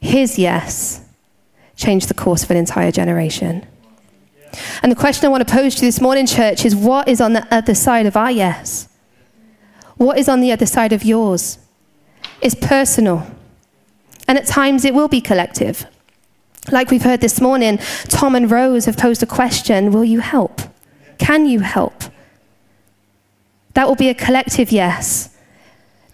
His 0.00 0.38
yes 0.38 1.02
changed 1.76 2.08
the 2.08 2.14
course 2.14 2.42
of 2.42 2.50
an 2.50 2.56
entire 2.56 2.90
generation. 2.90 3.66
And 4.82 4.90
the 4.90 4.96
question 4.96 5.26
I 5.26 5.28
want 5.28 5.46
to 5.46 5.54
pose 5.54 5.74
to 5.76 5.84
you 5.84 5.88
this 5.88 6.00
morning, 6.00 6.26
church, 6.26 6.64
is 6.64 6.74
what 6.74 7.08
is 7.08 7.20
on 7.20 7.34
the 7.34 7.46
other 7.54 7.74
side 7.74 8.06
of 8.06 8.16
our 8.16 8.30
yes? 8.30 8.88
What 9.96 10.18
is 10.18 10.28
on 10.28 10.40
the 10.40 10.52
other 10.52 10.66
side 10.66 10.92
of 10.92 11.04
yours? 11.04 11.58
It's 12.40 12.54
personal. 12.54 13.26
And 14.28 14.38
at 14.38 14.46
times 14.46 14.84
it 14.84 14.94
will 14.94 15.08
be 15.08 15.20
collective. 15.20 15.86
Like 16.70 16.90
we've 16.90 17.02
heard 17.02 17.20
this 17.20 17.40
morning, 17.40 17.78
Tom 18.08 18.34
and 18.34 18.50
Rose 18.50 18.86
have 18.86 18.96
posed 18.96 19.22
a 19.22 19.26
question 19.26 19.92
Will 19.92 20.04
you 20.04 20.20
help? 20.20 20.62
Can 21.18 21.46
you 21.46 21.60
help? 21.60 22.04
That 23.76 23.86
will 23.88 23.94
be 23.94 24.08
a 24.08 24.14
collective 24.14 24.72
yes. 24.72 25.36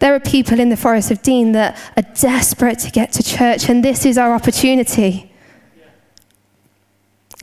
There 0.01 0.13
are 0.13 0.19
people 0.19 0.59
in 0.59 0.69
the 0.69 0.77
Forest 0.77 1.13
of 1.13 1.23
Dean 1.23 1.53
that 1.53 1.79
are 1.97 2.03
desperate 2.03 2.81
to 2.81 2.91
get 2.91 3.13
to 3.13 3.23
church, 3.23 3.69
and 3.69 3.85
this 3.85 4.05
is 4.05 4.19
our 4.19 4.35
opportunity. 4.35 5.33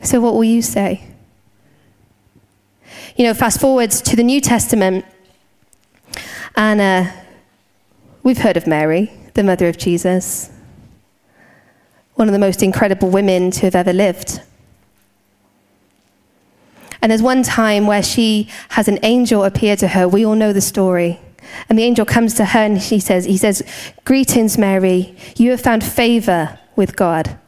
So, 0.02 0.20
what 0.20 0.34
will 0.34 0.44
you 0.44 0.60
say? 0.60 1.06
You 3.16 3.24
know, 3.24 3.32
fast 3.32 3.62
forwards 3.62 4.02
to 4.02 4.14
the 4.14 4.22
New 4.22 4.42
Testament, 4.42 5.06
and 6.54 6.82
uh, 6.82 7.12
we've 8.22 8.36
heard 8.36 8.58
of 8.58 8.66
Mary, 8.66 9.10
the 9.32 9.42
mother 9.42 9.68
of 9.68 9.78
Jesus, 9.78 10.50
one 12.16 12.28
of 12.28 12.32
the 12.32 12.38
most 12.38 12.62
incredible 12.62 13.08
women 13.08 13.50
to 13.52 13.60
have 13.62 13.74
ever 13.74 13.94
lived. 13.94 14.42
And 17.02 17.10
there's 17.10 17.22
one 17.22 17.42
time 17.42 17.86
where 17.86 18.02
she 18.02 18.48
has 18.70 18.88
an 18.88 18.98
angel 19.02 19.44
appear 19.44 19.76
to 19.76 19.88
her. 19.88 20.08
We 20.08 20.24
all 20.24 20.34
know 20.34 20.52
the 20.52 20.60
story. 20.60 21.18
And 21.68 21.78
the 21.78 21.84
angel 21.84 22.04
comes 22.04 22.34
to 22.34 22.44
her 22.44 22.60
and 22.60 22.82
she 22.82 23.00
says, 23.00 23.24
he 23.24 23.36
says, 23.36 23.62
Greetings, 24.04 24.58
Mary. 24.58 25.16
You 25.36 25.50
have 25.50 25.60
found 25.60 25.82
favor 25.82 26.58
with 26.76 26.96
God. 26.96 27.38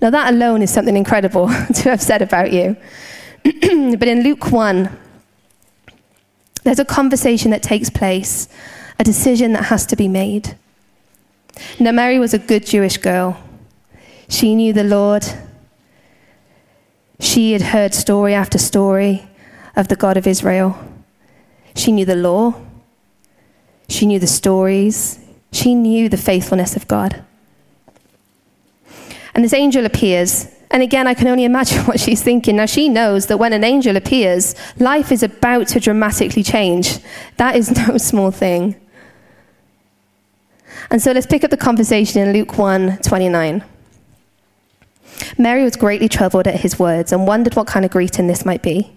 Now, 0.00 0.10
that 0.10 0.32
alone 0.32 0.62
is 0.62 0.70
something 0.70 0.96
incredible 0.96 1.48
to 1.74 1.90
have 1.90 2.02
said 2.02 2.22
about 2.22 2.52
you. 2.52 2.76
but 3.44 4.08
in 4.08 4.22
Luke 4.22 4.50
1, 4.50 4.98
there's 6.62 6.78
a 6.78 6.84
conversation 6.84 7.50
that 7.50 7.62
takes 7.62 7.90
place, 7.90 8.48
a 8.98 9.04
decision 9.04 9.52
that 9.52 9.64
has 9.64 9.86
to 9.86 9.96
be 9.96 10.08
made. 10.08 10.56
Now, 11.78 11.92
Mary 11.92 12.18
was 12.18 12.34
a 12.34 12.38
good 12.38 12.66
Jewish 12.66 12.96
girl. 12.96 13.42
She 14.28 14.54
knew 14.54 14.72
the 14.72 14.84
Lord. 14.84 15.26
She 17.20 17.52
had 17.52 17.62
heard 17.62 17.94
story 17.94 18.34
after 18.34 18.58
story 18.58 19.28
of 19.76 19.88
the 19.88 19.96
God 19.96 20.16
of 20.16 20.26
Israel. 20.26 20.78
She 21.76 21.92
knew 21.92 22.04
the 22.04 22.16
law. 22.16 22.54
She 23.88 24.06
knew 24.06 24.18
the 24.18 24.26
stories. 24.26 25.20
She 25.52 25.74
knew 25.74 26.08
the 26.08 26.16
faithfulness 26.16 26.76
of 26.76 26.88
God. 26.88 27.22
And 29.34 29.44
this 29.44 29.52
angel 29.52 29.84
appears. 29.84 30.48
And 30.70 30.82
again, 30.82 31.06
I 31.06 31.14
can 31.14 31.28
only 31.28 31.44
imagine 31.44 31.78
what 31.84 32.00
she's 32.00 32.22
thinking. 32.22 32.56
Now, 32.56 32.66
she 32.66 32.88
knows 32.88 33.26
that 33.26 33.38
when 33.38 33.52
an 33.52 33.64
angel 33.64 33.96
appears, 33.96 34.54
life 34.78 35.12
is 35.12 35.22
about 35.22 35.68
to 35.68 35.80
dramatically 35.80 36.42
change. 36.42 36.98
That 37.36 37.56
is 37.56 37.70
no 37.88 37.98
small 37.98 38.30
thing. 38.30 38.76
And 40.90 41.00
so 41.00 41.12
let's 41.12 41.26
pick 41.26 41.44
up 41.44 41.50
the 41.50 41.56
conversation 41.56 42.22
in 42.22 42.32
Luke 42.32 42.56
1 42.58 42.98
29. 43.02 43.62
Mary 45.38 45.64
was 45.64 45.76
greatly 45.76 46.08
troubled 46.08 46.46
at 46.46 46.60
his 46.60 46.78
words 46.78 47.12
and 47.12 47.26
wondered 47.26 47.54
what 47.56 47.66
kind 47.66 47.84
of 47.84 47.90
greeting 47.90 48.26
this 48.26 48.44
might 48.44 48.62
be. 48.62 48.96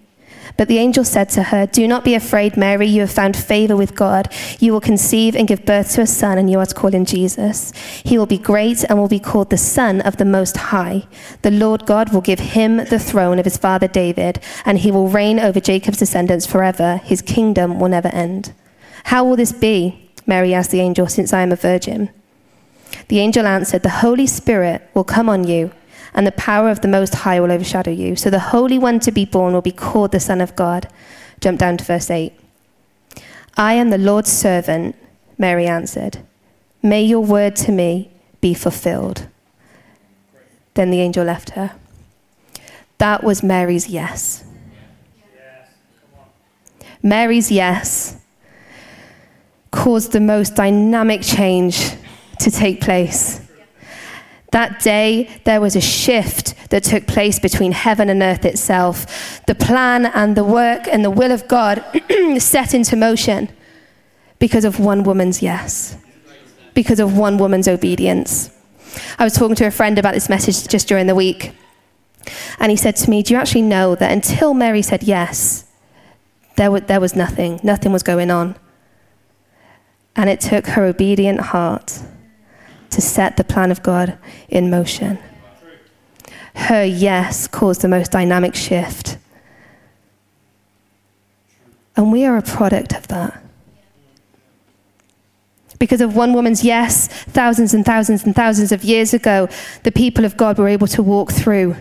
But 0.57 0.67
the 0.67 0.77
angel 0.77 1.03
said 1.03 1.29
to 1.29 1.43
her, 1.43 1.65
Do 1.65 1.87
not 1.87 2.03
be 2.03 2.13
afraid, 2.13 2.57
Mary. 2.57 2.85
You 2.85 3.01
have 3.01 3.11
found 3.11 3.35
favor 3.35 3.75
with 3.75 3.95
God. 3.95 4.31
You 4.59 4.71
will 4.71 4.81
conceive 4.81 5.35
and 5.35 5.47
give 5.47 5.65
birth 5.65 5.93
to 5.93 6.01
a 6.01 6.07
son, 6.07 6.37
and 6.37 6.49
you 6.49 6.59
are 6.59 6.65
to 6.65 6.75
call 6.75 6.93
him 6.93 7.05
Jesus. 7.05 7.71
He 8.03 8.17
will 8.17 8.25
be 8.25 8.37
great 8.37 8.83
and 8.83 8.99
will 8.99 9.07
be 9.07 9.19
called 9.19 9.49
the 9.49 9.57
Son 9.57 10.01
of 10.01 10.17
the 10.17 10.25
Most 10.25 10.57
High. 10.57 11.07
The 11.41 11.51
Lord 11.51 11.85
God 11.85 12.13
will 12.13 12.21
give 12.21 12.39
him 12.39 12.77
the 12.77 12.99
throne 12.99 13.39
of 13.39 13.45
his 13.45 13.57
father 13.57 13.87
David, 13.87 14.39
and 14.65 14.79
he 14.79 14.91
will 14.91 15.07
reign 15.07 15.39
over 15.39 15.59
Jacob's 15.59 15.97
descendants 15.97 16.45
forever. 16.45 16.97
His 17.03 17.21
kingdom 17.21 17.79
will 17.79 17.89
never 17.89 18.09
end. 18.09 18.53
How 19.05 19.23
will 19.23 19.35
this 19.35 19.51
be? 19.51 20.11
Mary 20.27 20.53
asked 20.53 20.71
the 20.71 20.81
angel, 20.81 21.07
since 21.07 21.33
I 21.33 21.41
am 21.41 21.51
a 21.51 21.57
virgin. 21.57 22.09
The 23.07 23.19
angel 23.19 23.47
answered, 23.47 23.81
The 23.81 23.89
Holy 23.89 24.27
Spirit 24.27 24.87
will 24.93 25.03
come 25.03 25.29
on 25.29 25.45
you 25.45 25.71
and 26.13 26.27
the 26.27 26.31
power 26.31 26.69
of 26.69 26.81
the 26.81 26.87
Most 26.87 27.15
High 27.15 27.39
will 27.39 27.51
overshadow 27.51 27.91
you. 27.91 28.15
So 28.15 28.29
the 28.29 28.39
Holy 28.39 28.77
One 28.77 28.99
to 29.01 29.11
be 29.11 29.25
born 29.25 29.53
will 29.53 29.61
be 29.61 29.71
called 29.71 30.11
the 30.11 30.19
Son 30.19 30.41
of 30.41 30.55
God. 30.55 30.87
Jump 31.39 31.59
down 31.59 31.77
to 31.77 31.83
verse 31.83 32.09
8. 32.09 32.33
I 33.57 33.73
am 33.73 33.89
the 33.89 33.97
Lord's 33.97 34.31
servant, 34.31 34.95
Mary 35.37 35.67
answered. 35.67 36.19
May 36.81 37.03
your 37.03 37.21
word 37.21 37.55
to 37.57 37.71
me 37.71 38.11
be 38.41 38.53
fulfilled. 38.53 39.27
Then 40.73 40.91
the 40.91 41.01
angel 41.01 41.25
left 41.25 41.51
her. 41.51 41.73
That 42.97 43.23
was 43.23 43.43
Mary's 43.43 43.87
yes. 43.87 44.43
Mary's 47.01 47.51
yes 47.51 48.17
caused 49.71 50.13
the 50.13 50.19
most 50.19 50.55
dynamic 50.55 51.21
change 51.21 51.95
to 52.39 52.49
take 52.49 52.79
place. 52.79 53.42
That 54.53 54.81
day, 54.81 55.31
there 55.45 55.59
was 55.59 55.75
a 55.75 55.81
shift 55.81 56.53
that 56.69 56.83
took 56.83 57.07
place 57.07 57.39
between 57.39 57.71
heaven 57.71 58.07
and 58.07 58.21
earth 58.21 58.45
itself. 58.45 59.41
The 59.47 59.55
plan 59.55 60.05
and 60.05 60.37
the 60.37 60.43
work 60.43 60.87
and 60.87 61.03
the 61.03 61.09
will 61.09 61.31
of 61.31 61.47
God 61.47 61.83
set 62.37 62.75
into 62.75 62.95
motion 62.95 63.49
because 64.37 64.63
of 64.63 64.79
one 64.79 65.01
woman's 65.01 65.41
yes, 65.41 65.97
because 66.75 66.99
of 66.99 67.17
one 67.17 67.39
woman's 67.39 67.67
obedience. 67.67 68.51
I 69.17 69.23
was 69.23 69.33
talking 69.33 69.55
to 69.55 69.65
a 69.65 69.71
friend 69.71 69.97
about 69.97 70.13
this 70.13 70.29
message 70.29 70.67
just 70.67 70.87
during 70.87 71.07
the 71.07 71.15
week, 71.15 71.53
and 72.59 72.69
he 72.69 72.77
said 72.77 72.95
to 72.97 73.09
me, 73.09 73.23
Do 73.23 73.33
you 73.33 73.39
actually 73.39 73.63
know 73.63 73.95
that 73.95 74.11
until 74.11 74.53
Mary 74.53 74.83
said 74.83 75.01
yes, 75.01 75.65
there, 76.57 76.67
w- 76.67 76.85
there 76.85 77.01
was 77.01 77.15
nothing, 77.15 77.59
nothing 77.63 77.91
was 77.91 78.03
going 78.03 78.29
on? 78.29 78.55
And 80.15 80.29
it 80.29 80.39
took 80.39 80.67
her 80.67 80.85
obedient 80.85 81.39
heart 81.39 82.03
to 82.93 83.01
set 83.01 83.37
the 83.37 83.43
plan 83.43 83.71
of 83.71 83.83
God 83.83 84.17
in 84.49 84.69
motion. 84.69 85.19
Her 86.55 86.83
yes 86.83 87.47
caused 87.47 87.81
the 87.81 87.87
most 87.87 88.11
dynamic 88.11 88.55
shift. 88.55 89.17
And 91.95 92.11
we 92.11 92.25
are 92.25 92.37
a 92.37 92.41
product 92.41 92.93
of 92.93 93.07
that. 93.07 93.43
Because 95.79 96.01
of 96.01 96.15
one 96.15 96.33
woman's 96.33 96.63
yes, 96.63 97.07
thousands 97.07 97.73
and 97.73 97.85
thousands 97.85 98.23
and 98.23 98.35
thousands 98.35 98.71
of 98.71 98.83
years 98.83 99.13
ago, 99.13 99.49
the 99.83 99.91
people 99.91 100.23
of 100.23 100.37
God 100.37 100.57
were 100.57 100.69
able 100.69 100.87
to 100.87 101.03
walk 101.03 101.31
through 101.31 101.75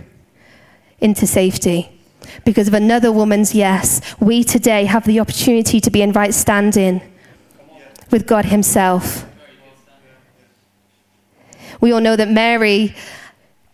into 1.00 1.26
safety. 1.26 1.88
Because 2.44 2.68
of 2.68 2.74
another 2.74 3.12
woman's 3.12 3.54
yes, 3.54 4.00
we 4.18 4.42
today 4.42 4.86
have 4.86 5.04
the 5.04 5.20
opportunity 5.20 5.80
to 5.80 5.90
be 5.90 6.02
in 6.02 6.12
right 6.12 6.34
standing 6.34 7.00
with 8.10 8.26
God 8.26 8.46
Himself. 8.46 9.26
We 11.82 11.90
all 11.90 12.00
know 12.00 12.14
that 12.14 12.30
Mary 12.30 12.94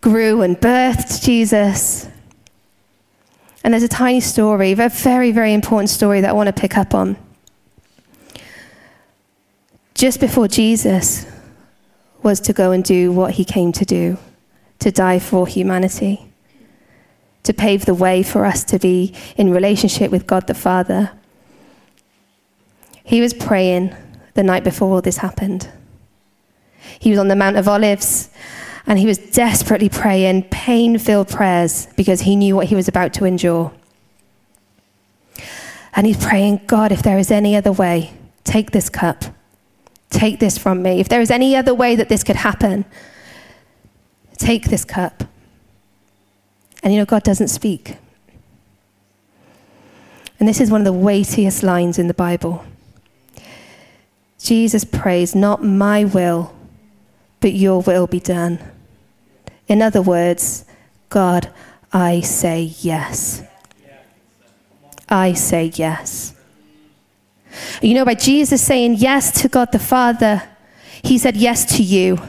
grew 0.01 0.41
and 0.41 0.59
birthed 0.59 1.23
Jesus. 1.23 2.07
And 3.63 3.71
there's 3.71 3.83
a 3.83 3.87
tiny 3.87 4.19
story, 4.19 4.71
a 4.71 4.89
very, 4.89 5.31
very 5.31 5.53
important 5.53 5.91
story 5.91 6.19
that 6.21 6.31
I 6.31 6.33
want 6.33 6.47
to 6.47 6.59
pick 6.59 6.75
up 6.75 6.95
on. 6.95 7.17
Just 9.93 10.19
before 10.19 10.47
Jesus 10.47 11.27
was 12.23 12.39
to 12.39 12.51
go 12.51 12.71
and 12.71 12.83
do 12.83 13.11
what 13.11 13.33
he 13.33 13.45
came 13.45 13.71
to 13.73 13.85
do, 13.85 14.17
to 14.79 14.89
die 14.89 15.19
for 15.19 15.45
humanity, 15.45 16.31
to 17.43 17.53
pave 17.53 17.85
the 17.85 17.93
way 17.93 18.23
for 18.23 18.43
us 18.43 18.63
to 18.63 18.79
be 18.79 19.13
in 19.37 19.51
relationship 19.51 20.09
with 20.09 20.25
God 20.25 20.47
the 20.47 20.55
Father, 20.55 21.11
he 23.03 23.21
was 23.21 23.35
praying 23.35 23.95
the 24.33 24.41
night 24.41 24.63
before 24.63 24.95
all 24.95 25.01
this 25.01 25.17
happened. 25.17 25.69
He 26.97 27.09
was 27.09 27.19
on 27.19 27.27
the 27.27 27.35
Mount 27.35 27.57
of 27.57 27.67
Olives 27.67 28.29
and 28.87 28.97
he 28.97 29.05
was 29.05 29.17
desperately 29.17 29.89
praying 29.89 30.43
pain 30.49 30.97
filled 30.97 31.29
prayers 31.29 31.87
because 31.95 32.21
he 32.21 32.35
knew 32.35 32.55
what 32.55 32.67
he 32.67 32.75
was 32.75 32.87
about 32.87 33.13
to 33.15 33.25
endure. 33.25 33.71
And 35.95 36.07
he's 36.07 36.23
praying, 36.23 36.61
God, 36.65 36.91
if 36.91 37.03
there 37.03 37.17
is 37.17 37.29
any 37.29 37.55
other 37.55 37.71
way, 37.71 38.13
take 38.43 38.71
this 38.71 38.89
cup. 38.89 39.25
Take 40.09 40.39
this 40.39 40.57
from 40.57 40.81
me. 40.81 40.99
If 40.99 41.09
there 41.09 41.21
is 41.21 41.29
any 41.29 41.55
other 41.55 41.73
way 41.73 41.95
that 41.95 42.09
this 42.09 42.23
could 42.23 42.37
happen, 42.37 42.85
take 44.37 44.69
this 44.69 44.83
cup. 44.83 45.23
And 46.81 46.93
you 46.93 46.99
know, 46.99 47.05
God 47.05 47.23
doesn't 47.23 47.49
speak. 47.49 47.97
And 50.39 50.47
this 50.47 50.61
is 50.61 50.71
one 50.71 50.81
of 50.81 50.85
the 50.85 50.93
weightiest 50.93 51.63
lines 51.63 51.99
in 51.99 52.07
the 52.07 52.13
Bible. 52.13 52.65
Jesus 54.39 54.85
prays, 54.85 55.35
Not 55.35 55.63
my 55.63 56.05
will, 56.05 56.55
but 57.39 57.53
your 57.53 57.81
will 57.81 58.07
be 58.07 58.19
done. 58.19 58.59
In 59.67 59.81
other 59.81 60.01
words, 60.01 60.65
God, 61.09 61.51
I 61.91 62.21
say 62.21 62.73
yes. 62.79 63.43
I 65.07 65.33
say 65.33 65.71
yes. 65.75 66.35
You 67.81 67.93
know, 67.93 68.05
by 68.05 68.13
Jesus 68.15 68.61
saying 68.61 68.95
yes 68.95 69.41
to 69.41 69.47
God 69.47 69.71
the 69.71 69.79
Father, 69.79 70.43
he 71.01 71.17
said 71.17 71.35
yes 71.35 71.65
to 71.77 71.83
you. 71.83 72.21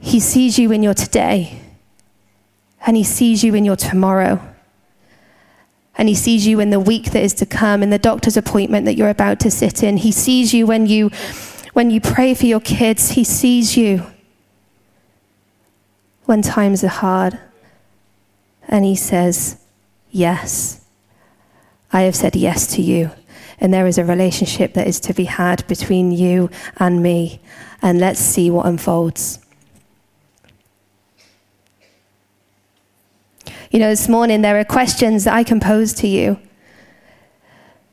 He 0.00 0.18
sees 0.18 0.58
you 0.58 0.72
in 0.72 0.82
your 0.82 0.94
today, 0.94 1.60
and 2.84 2.96
he 2.96 3.04
sees 3.04 3.44
you 3.44 3.54
in 3.54 3.64
your 3.64 3.76
tomorrow. 3.76 4.51
And 5.96 6.08
he 6.08 6.14
sees 6.14 6.46
you 6.46 6.58
in 6.60 6.70
the 6.70 6.80
week 6.80 7.12
that 7.12 7.22
is 7.22 7.34
to 7.34 7.46
come, 7.46 7.82
in 7.82 7.90
the 7.90 7.98
doctor's 7.98 8.36
appointment 8.36 8.86
that 8.86 8.96
you're 8.96 9.10
about 9.10 9.40
to 9.40 9.50
sit 9.50 9.82
in. 9.82 9.98
He 9.98 10.12
sees 10.12 10.54
you 10.54 10.66
when 10.66 10.86
you 10.86 11.10
when 11.72 11.90
you 11.90 12.00
pray 12.00 12.34
for 12.34 12.46
your 12.46 12.60
kids, 12.60 13.12
he 13.12 13.24
sees 13.24 13.76
you 13.76 14.06
when 16.24 16.42
times 16.42 16.84
are 16.84 16.88
hard. 16.88 17.38
And 18.68 18.84
he 18.84 18.96
says, 18.96 19.58
Yes, 20.10 20.84
I 21.92 22.02
have 22.02 22.16
said 22.16 22.36
yes 22.36 22.66
to 22.74 22.82
you. 22.82 23.10
And 23.58 23.72
there 23.72 23.86
is 23.86 23.98
a 23.98 24.04
relationship 24.04 24.74
that 24.74 24.86
is 24.86 25.00
to 25.00 25.14
be 25.14 25.24
had 25.24 25.66
between 25.66 26.10
you 26.10 26.50
and 26.78 27.02
me. 27.02 27.40
And 27.80 27.98
let's 27.98 28.20
see 28.20 28.50
what 28.50 28.66
unfolds. 28.66 29.38
You 33.72 33.78
know, 33.78 33.88
this 33.88 34.06
morning 34.06 34.42
there 34.42 34.58
are 34.60 34.64
questions 34.64 35.24
that 35.24 35.32
I 35.32 35.44
can 35.44 35.58
pose 35.58 35.94
to 35.94 36.06
you. 36.06 36.38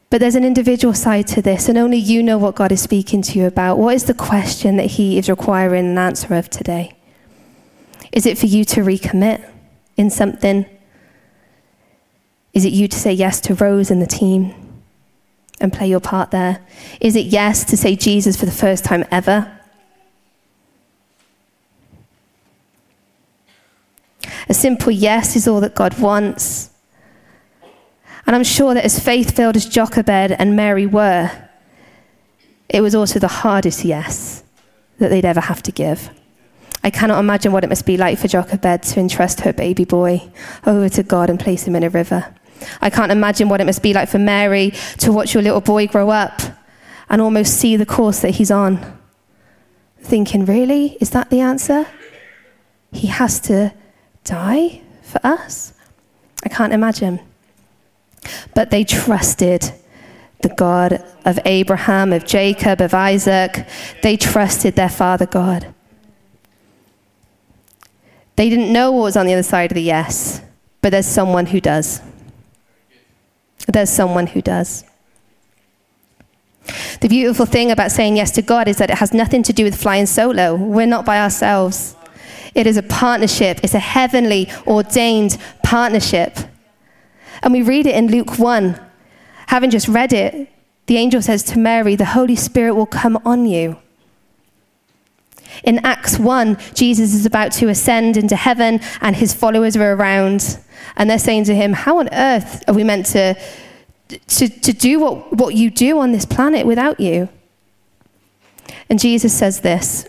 But 0.09 0.19
there's 0.19 0.35
an 0.35 0.43
individual 0.43 0.93
side 0.93 1.25
to 1.27 1.41
this, 1.41 1.69
and 1.69 1.77
only 1.77 1.97
you 1.97 2.21
know 2.21 2.37
what 2.37 2.55
God 2.55 2.73
is 2.73 2.81
speaking 2.81 3.21
to 3.21 3.39
you 3.39 3.45
about. 3.45 3.77
What 3.77 3.95
is 3.95 4.03
the 4.03 4.13
question 4.13 4.75
that 4.75 4.87
He 4.87 5.17
is 5.17 5.29
requiring 5.29 5.85
an 5.85 5.97
answer 5.97 6.35
of 6.35 6.49
today? 6.49 6.97
Is 8.11 8.25
it 8.25 8.37
for 8.37 8.47
you 8.47 8.65
to 8.65 8.81
recommit 8.81 9.49
in 9.95 10.09
something? 10.09 10.65
Is 12.51 12.65
it 12.65 12.73
you 12.73 12.89
to 12.89 12.99
say 12.99 13.13
yes 13.13 13.39
to 13.41 13.55
Rose 13.55 13.89
and 13.89 14.01
the 14.01 14.07
team 14.07 14.83
and 15.61 15.71
play 15.71 15.87
your 15.87 16.01
part 16.01 16.31
there? 16.31 16.59
Is 16.99 17.15
it 17.15 17.27
yes 17.27 17.63
to 17.63 17.77
say 17.77 17.95
Jesus 17.95 18.35
for 18.35 18.45
the 18.45 18.51
first 18.51 18.83
time 18.83 19.05
ever? 19.11 19.58
A 24.49 24.53
simple 24.53 24.91
yes 24.91 25.35
is 25.35 25.47
all 25.47 25.61
that 25.61 25.75
God 25.75 25.97
wants. 25.99 26.71
And 28.25 28.35
I'm 28.35 28.43
sure 28.43 28.73
that 28.73 28.83
as 28.83 28.99
faith 28.99 29.35
filled 29.35 29.55
as 29.55 29.65
Jochebed 29.65 30.31
and 30.31 30.55
Mary 30.55 30.85
were, 30.85 31.31
it 32.67 32.81
was 32.81 32.95
also 32.95 33.19
the 33.19 33.27
hardest 33.27 33.85
yes 33.85 34.43
that 34.97 35.09
they'd 35.09 35.25
ever 35.25 35.39
have 35.39 35.63
to 35.63 35.71
give. 35.71 36.09
I 36.83 36.89
cannot 36.89 37.19
imagine 37.19 37.51
what 37.51 37.63
it 37.63 37.69
must 37.69 37.85
be 37.85 37.97
like 37.97 38.17
for 38.17 38.27
Jochebed 38.27 38.83
to 38.83 38.99
entrust 38.99 39.41
her 39.41 39.53
baby 39.53 39.85
boy 39.85 40.31
over 40.65 40.89
to 40.89 41.03
God 41.03 41.29
and 41.29 41.39
place 41.39 41.63
him 41.63 41.75
in 41.75 41.83
a 41.83 41.89
river. 41.89 42.33
I 42.81 42.89
can't 42.89 43.11
imagine 43.11 43.49
what 43.49 43.61
it 43.61 43.65
must 43.65 43.83
be 43.83 43.93
like 43.93 44.09
for 44.09 44.19
Mary 44.19 44.71
to 44.99 45.11
watch 45.11 45.33
your 45.33 45.43
little 45.43 45.61
boy 45.61 45.87
grow 45.87 46.09
up 46.09 46.41
and 47.09 47.21
almost 47.21 47.57
see 47.57 47.75
the 47.75 47.85
course 47.85 48.21
that 48.21 48.31
he's 48.31 48.51
on. 48.51 48.99
Thinking, 50.01 50.45
really? 50.45 50.97
Is 51.01 51.11
that 51.11 51.29
the 51.29 51.41
answer? 51.41 51.87
He 52.91 53.07
has 53.07 53.39
to 53.41 53.73
die 54.23 54.81
for 55.01 55.19
us? 55.25 55.73
I 56.43 56.49
can't 56.49 56.73
imagine. 56.73 57.19
But 58.53 58.69
they 58.69 58.83
trusted 58.83 59.73
the 60.41 60.49
God 60.49 61.03
of 61.25 61.39
Abraham, 61.45 62.13
of 62.13 62.25
Jacob, 62.25 62.81
of 62.81 62.93
Isaac. 62.93 63.67
They 64.03 64.17
trusted 64.17 64.75
their 64.75 64.89
father 64.89 65.25
God. 65.25 65.73
They 68.35 68.49
didn't 68.49 68.71
know 68.71 68.91
what 68.91 69.03
was 69.03 69.17
on 69.17 69.25
the 69.25 69.33
other 69.33 69.43
side 69.43 69.71
of 69.71 69.75
the 69.75 69.81
yes, 69.81 70.41
but 70.81 70.91
there's 70.91 71.05
someone 71.05 71.47
who 71.47 71.59
does. 71.59 72.01
There's 73.67 73.89
someone 73.89 74.27
who 74.27 74.41
does. 74.41 74.85
The 77.01 77.09
beautiful 77.09 77.45
thing 77.45 77.71
about 77.71 77.91
saying 77.91 78.15
yes 78.15 78.31
to 78.31 78.41
God 78.41 78.67
is 78.67 78.77
that 78.77 78.89
it 78.89 78.97
has 78.97 79.13
nothing 79.13 79.43
to 79.43 79.53
do 79.53 79.63
with 79.63 79.75
flying 79.75 80.05
solo. 80.05 80.55
We're 80.55 80.85
not 80.85 81.05
by 81.05 81.19
ourselves. 81.19 81.95
It 82.55 82.67
is 82.67 82.77
a 82.77 82.83
partnership, 82.83 83.59
it's 83.63 83.73
a 83.73 83.79
heavenly 83.79 84.51
ordained 84.65 85.37
partnership. 85.63 86.37
And 87.41 87.53
we 87.53 87.61
read 87.61 87.85
it 87.85 87.95
in 87.95 88.07
Luke 88.07 88.37
1. 88.37 88.79
Having 89.47 89.69
just 89.69 89.87
read 89.87 90.13
it, 90.13 90.49
the 90.87 90.97
angel 90.97 91.21
says 91.21 91.43
to 91.43 91.59
Mary, 91.59 91.95
The 91.95 92.05
Holy 92.05 92.35
Spirit 92.35 92.73
will 92.73 92.85
come 92.85 93.19
on 93.25 93.45
you. 93.45 93.77
In 95.63 95.79
Acts 95.85 96.19
1, 96.19 96.57
Jesus 96.73 97.13
is 97.13 97.25
about 97.25 97.51
to 97.53 97.69
ascend 97.69 98.17
into 98.17 98.35
heaven, 98.35 98.79
and 99.01 99.15
his 99.15 99.33
followers 99.33 99.75
are 99.75 99.93
around. 99.93 100.59
And 100.95 101.09
they're 101.09 101.19
saying 101.19 101.45
to 101.45 101.55
him, 101.55 101.73
How 101.73 101.99
on 101.99 102.09
earth 102.11 102.63
are 102.67 102.73
we 102.73 102.83
meant 102.83 103.05
to, 103.07 103.35
to, 104.09 104.49
to 104.49 104.73
do 104.73 104.99
what, 104.99 105.33
what 105.33 105.55
you 105.55 105.69
do 105.69 105.99
on 105.99 106.11
this 106.11 106.25
planet 106.25 106.65
without 106.65 106.99
you? 106.99 107.29
And 108.89 108.99
Jesus 108.99 109.37
says 109.37 109.61
this 109.61 110.08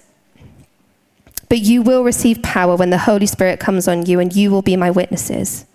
but 1.51 1.59
you 1.59 1.83
will 1.83 2.05
receive 2.05 2.41
power 2.43 2.77
when 2.77 2.91
the 2.91 2.99
Holy 2.99 3.27
Spirit 3.27 3.59
comes 3.59 3.89
on 3.89 4.07
you, 4.07 4.21
and 4.21 4.35
you 4.35 4.53
will 4.53 4.63
be 4.63 4.77
my 4.77 4.91
witnesses. 4.91 5.67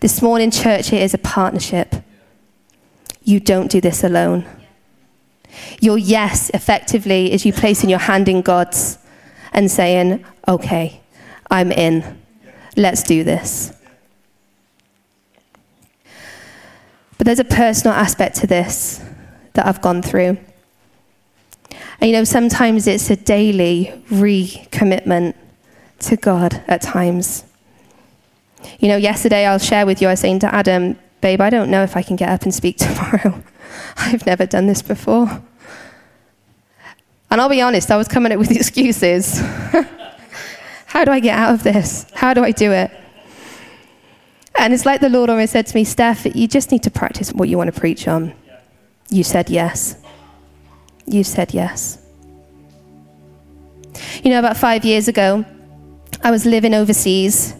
This 0.00 0.22
morning, 0.22 0.50
church, 0.50 0.90
it 0.90 1.02
is 1.02 1.12
a 1.12 1.18
partnership. 1.18 1.96
You 3.22 3.38
don't 3.38 3.70
do 3.70 3.78
this 3.78 4.02
alone. 4.02 4.46
Your 5.80 5.98
yes, 5.98 6.50
effectively, 6.54 7.30
is 7.30 7.44
you 7.44 7.52
placing 7.52 7.90
your 7.90 7.98
hand 7.98 8.26
in 8.26 8.40
God's 8.40 8.96
and 9.52 9.70
saying, 9.70 10.24
okay, 10.48 11.02
I'm 11.50 11.72
in. 11.72 12.22
Let's 12.74 13.02
do 13.02 13.22
this. 13.22 13.74
But 17.18 17.26
there's 17.26 17.38
a 17.38 17.44
personal 17.44 17.94
aspect 17.94 18.36
to 18.36 18.46
this 18.46 19.04
that 19.52 19.66
I've 19.66 19.82
gone 19.82 20.00
through. 20.00 20.38
And 22.00 22.10
you 22.10 22.16
know, 22.16 22.24
sometimes 22.24 22.86
it's 22.86 23.10
a 23.10 23.16
daily 23.16 23.92
recommitment 24.08 25.34
to 26.00 26.16
God 26.16 26.62
at 26.68 26.80
times. 26.80 27.44
You 28.78 28.88
know, 28.88 28.96
yesterday 28.96 29.46
I'll 29.46 29.58
share 29.58 29.84
with 29.84 30.00
you, 30.00 30.08
I 30.08 30.12
was 30.12 30.20
saying 30.20 30.40
to 30.40 30.54
Adam, 30.54 30.96
babe, 31.20 31.40
I 31.40 31.50
don't 31.50 31.70
know 31.70 31.82
if 31.82 31.96
I 31.96 32.02
can 32.02 32.14
get 32.14 32.28
up 32.28 32.42
and 32.42 32.54
speak 32.54 32.76
tomorrow. 32.78 33.42
I've 33.96 34.24
never 34.26 34.46
done 34.46 34.66
this 34.66 34.80
before. 34.80 35.42
And 37.30 37.40
I'll 37.40 37.48
be 37.48 37.60
honest, 37.60 37.90
I 37.90 37.96
was 37.96 38.06
coming 38.06 38.30
up 38.30 38.38
with 38.38 38.50
excuses. 38.56 39.40
How 40.86 41.04
do 41.04 41.10
I 41.10 41.20
get 41.20 41.36
out 41.36 41.52
of 41.52 41.64
this? 41.64 42.06
How 42.14 42.32
do 42.32 42.44
I 42.44 42.52
do 42.52 42.70
it? 42.72 42.92
And 44.58 44.72
it's 44.72 44.86
like 44.86 45.00
the 45.00 45.08
Lord 45.08 45.30
always 45.30 45.50
said 45.50 45.66
to 45.66 45.74
me, 45.74 45.84
Steph, 45.84 46.24
you 46.34 46.48
just 46.48 46.70
need 46.70 46.82
to 46.84 46.90
practice 46.90 47.32
what 47.32 47.48
you 47.48 47.58
want 47.58 47.72
to 47.72 47.78
preach 47.78 48.08
on. 48.08 48.34
You 49.10 49.24
said 49.24 49.50
yes 49.50 49.96
you 51.08 51.24
said 51.24 51.54
yes. 51.54 51.98
You 54.22 54.30
know, 54.30 54.38
about 54.38 54.56
five 54.56 54.84
years 54.84 55.08
ago, 55.08 55.44
I 56.22 56.30
was 56.30 56.44
living 56.44 56.74
overseas 56.74 57.54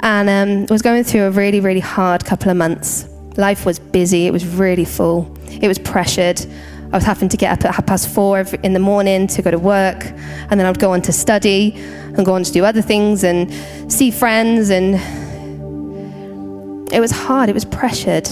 and 0.00 0.28
um, 0.28 0.66
was 0.66 0.82
going 0.82 1.04
through 1.04 1.24
a 1.24 1.30
really, 1.30 1.60
really 1.60 1.80
hard 1.80 2.24
couple 2.24 2.50
of 2.50 2.56
months. 2.56 3.06
Life 3.36 3.66
was 3.66 3.78
busy, 3.78 4.26
it 4.26 4.32
was 4.32 4.46
really 4.46 4.84
full, 4.84 5.36
it 5.48 5.68
was 5.68 5.78
pressured. 5.78 6.44
I 6.92 6.96
was 6.96 7.04
having 7.04 7.28
to 7.30 7.36
get 7.36 7.52
up 7.52 7.64
at 7.64 7.74
half 7.74 7.86
past 7.86 8.08
four 8.08 8.38
in 8.62 8.72
the 8.72 8.78
morning 8.78 9.26
to 9.26 9.42
go 9.42 9.50
to 9.50 9.58
work, 9.58 10.06
and 10.06 10.60
then 10.60 10.66
I'd 10.66 10.78
go 10.78 10.92
on 10.92 11.02
to 11.02 11.12
study 11.12 11.74
and 11.74 12.24
go 12.24 12.34
on 12.34 12.44
to 12.44 12.52
do 12.52 12.64
other 12.64 12.80
things 12.80 13.24
and 13.24 13.52
see 13.92 14.10
friends, 14.10 14.70
and 14.70 14.94
it 16.92 17.00
was 17.00 17.10
hard, 17.10 17.48
it 17.50 17.54
was 17.54 17.64
pressured. 17.64 18.28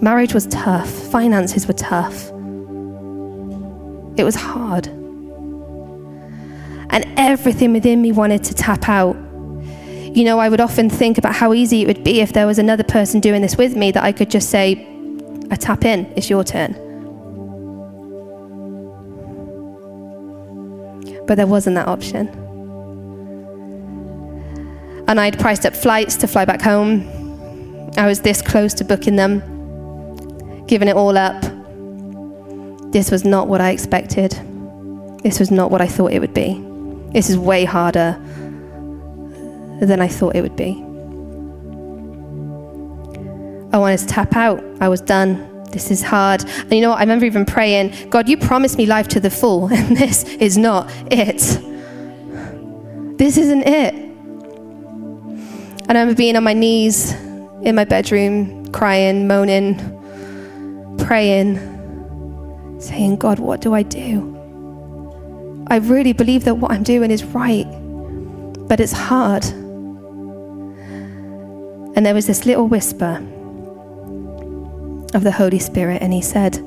Marriage 0.00 0.34
was 0.34 0.46
tough, 0.48 0.90
finances 0.90 1.66
were 1.66 1.72
tough. 1.72 2.28
It 4.18 4.24
was 4.24 4.34
hard. 4.34 4.88
And 6.90 7.06
everything 7.16 7.72
within 7.72 8.02
me 8.02 8.12
wanted 8.12 8.44
to 8.44 8.54
tap 8.54 8.88
out. 8.88 9.16
You 9.16 10.24
know, 10.24 10.38
I 10.38 10.50
would 10.50 10.60
often 10.60 10.90
think 10.90 11.16
about 11.16 11.34
how 11.34 11.54
easy 11.54 11.82
it 11.82 11.86
would 11.86 12.04
be 12.04 12.20
if 12.20 12.34
there 12.34 12.46
was 12.46 12.58
another 12.58 12.84
person 12.84 13.20
doing 13.20 13.40
this 13.40 13.56
with 13.56 13.74
me 13.74 13.90
that 13.92 14.04
I 14.04 14.12
could 14.12 14.30
just 14.30 14.50
say, 14.50 14.86
I 15.50 15.56
tap 15.56 15.84
in, 15.84 16.06
it's 16.14 16.28
your 16.28 16.44
turn. 16.44 16.72
But 21.26 21.36
there 21.36 21.46
wasn't 21.46 21.76
that 21.76 21.88
option. 21.88 22.28
And 25.08 25.18
I'd 25.18 25.38
priced 25.38 25.64
up 25.64 25.74
flights 25.74 26.16
to 26.16 26.26
fly 26.26 26.44
back 26.44 26.60
home. 26.60 27.90
I 27.96 28.06
was 28.06 28.20
this 28.20 28.42
close 28.42 28.74
to 28.74 28.84
booking 28.84 29.16
them 29.16 29.55
given 30.66 30.88
it 30.88 30.96
all 30.96 31.16
up. 31.16 31.40
This 32.92 33.10
was 33.10 33.24
not 33.24 33.48
what 33.48 33.60
I 33.60 33.70
expected. 33.70 34.32
This 35.22 35.38
was 35.38 35.50
not 35.50 35.70
what 35.70 35.80
I 35.80 35.86
thought 35.86 36.12
it 36.12 36.20
would 36.20 36.34
be. 36.34 36.62
This 37.12 37.30
is 37.30 37.38
way 37.38 37.64
harder 37.64 38.18
than 39.80 40.00
I 40.00 40.08
thought 40.08 40.36
it 40.36 40.42
would 40.42 40.56
be. 40.56 40.82
I 43.72 43.78
wanted 43.78 43.98
to 43.98 44.06
tap 44.06 44.34
out. 44.36 44.62
I 44.80 44.88
was 44.88 45.00
done. 45.00 45.64
This 45.70 45.90
is 45.90 46.02
hard. 46.02 46.44
And 46.44 46.72
you 46.72 46.80
know 46.80 46.90
what? 46.90 46.98
I 46.98 47.00
remember 47.02 47.26
even 47.26 47.44
praying, 47.44 48.08
God, 48.08 48.28
you 48.28 48.36
promised 48.36 48.78
me 48.78 48.86
life 48.86 49.08
to 49.08 49.20
the 49.20 49.30
full, 49.30 49.66
and 49.72 49.96
this 49.96 50.24
is 50.24 50.56
not 50.56 50.90
it. 51.10 51.38
This 53.18 53.36
isn't 53.36 53.62
it. 53.62 53.94
And 55.88 55.90
I 55.90 56.00
remember 56.00 56.14
being 56.14 56.36
on 56.36 56.44
my 56.44 56.54
knees 56.54 57.12
in 57.62 57.74
my 57.74 57.84
bedroom, 57.84 58.70
crying, 58.72 59.26
moaning, 59.26 59.95
praying, 61.06 61.56
saying, 62.80 63.14
God, 63.16 63.38
what 63.38 63.60
do 63.60 63.72
I 63.72 63.84
do? 63.84 64.32
I 65.68 65.76
really 65.76 66.12
believe 66.12 66.44
that 66.44 66.56
what 66.56 66.72
I'm 66.72 66.82
doing 66.82 67.12
is 67.12 67.22
right, 67.24 67.64
but 68.66 68.80
it's 68.80 68.90
hard. 68.90 69.44
And 71.94 72.04
there 72.04 72.12
was 72.12 72.26
this 72.26 72.44
little 72.44 72.66
whisper 72.66 73.22
of 75.14 75.22
the 75.22 75.30
Holy 75.30 75.60
Spirit, 75.60 76.02
and 76.02 76.12
he 76.12 76.20
said, 76.20 76.58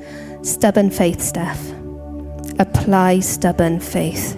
Stubborn 0.41 0.89
faith, 0.89 1.19
Steph. 1.21 1.61
Apply 2.59 3.19
stubborn 3.19 3.81
faith. 3.81 4.37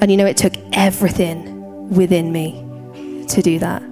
And 0.00 0.10
you 0.10 0.16
know, 0.16 0.24
it 0.26 0.38
took 0.38 0.54
everything 0.72 1.90
within 1.90 2.32
me 2.32 3.26
to 3.28 3.42
do 3.42 3.58
that. 3.58 3.82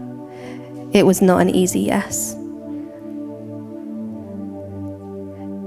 It 0.93 1.05
was 1.05 1.21
not 1.21 1.43
an 1.43 1.51
easy 1.51 1.81
yes. 1.81 2.35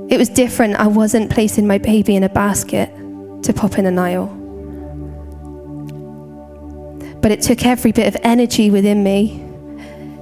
It 0.09 0.17
was 0.17 0.29
different. 0.29 0.75
I 0.75 0.87
wasn't 0.87 1.29
placing 1.29 1.67
my 1.67 1.77
baby 1.77 2.15
in 2.15 2.23
a 2.23 2.29
basket 2.29 2.89
to 3.43 3.53
pop 3.53 3.77
in 3.77 3.85
a 3.85 3.91
Nile. 3.91 4.27
But 7.21 7.31
it 7.31 7.41
took 7.41 7.65
every 7.65 7.91
bit 7.91 8.07
of 8.07 8.21
energy 8.23 8.69
within 8.71 9.03
me 9.03 9.43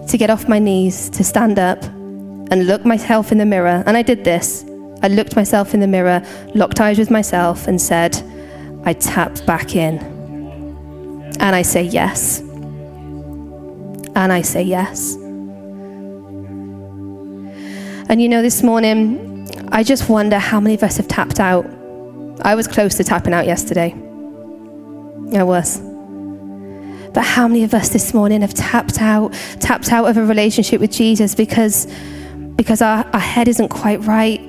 to 0.08 0.18
get 0.18 0.30
off 0.30 0.48
my 0.48 0.58
knees, 0.60 1.10
to 1.12 1.24
stand 1.24 1.60
up 1.60 1.84
and 1.84 2.66
look 2.68 2.84
myself 2.84 3.32
in 3.32 3.38
the 3.38 3.46
mirror. 3.46 3.84
And 3.86 3.96
I 3.96 4.02
did 4.02 4.24
this. 4.24 4.66
I 5.04 5.08
looked 5.08 5.36
myself 5.36 5.74
in 5.76 5.82
the 5.82 5.88
mirror, 5.88 6.24
locked 6.56 6.80
eyes 6.80 6.98
with 6.98 7.12
myself, 7.12 7.68
and 7.68 7.80
said, 7.80 8.24
I 8.86 8.94
tap 8.94 9.46
back 9.46 9.76
in. 9.76 10.00
And 11.40 11.56
I 11.56 11.62
say 11.62 11.84
yes. 11.84 12.40
And 14.16 14.32
I 14.34 14.42
say 14.42 14.64
yes. 14.64 15.16
And 18.08 18.22
you 18.22 18.30
know, 18.30 18.42
this 18.42 18.64
morning, 18.64 19.35
I 19.70 19.84
just 19.84 20.10
wonder 20.10 20.40
how 20.40 20.60
many 20.60 20.76
of 20.76 20.84
us 20.84 20.98
have 20.98 21.08
tapped 21.08 21.40
out. 21.40 21.66
I 22.42 22.56
was 22.56 22.68
close 22.68 22.96
to 22.96 23.04
tapping 23.04 23.34
out 23.34 23.46
yesterday. 23.46 23.94
I 25.34 25.44
was. 25.44 25.80
But 27.14 27.24
how 27.24 27.48
many 27.48 27.64
of 27.64 27.74
us 27.74 27.90
this 27.90 28.14
morning 28.14 28.42
have 28.42 28.54
tapped 28.54 29.02
out, 29.02 29.34
tapped 29.60 29.92
out 29.92 30.06
of 30.06 30.18
a 30.18 30.26
relationship 30.26 30.82
with 30.82 30.92
Jesus 30.92 31.34
because, 31.34 31.88
because 32.56 32.82
our, 32.82 33.06
our 33.14 33.20
head 33.20 33.48
isn't 33.48 33.70
quite 33.70 34.02
right, 34.02 34.40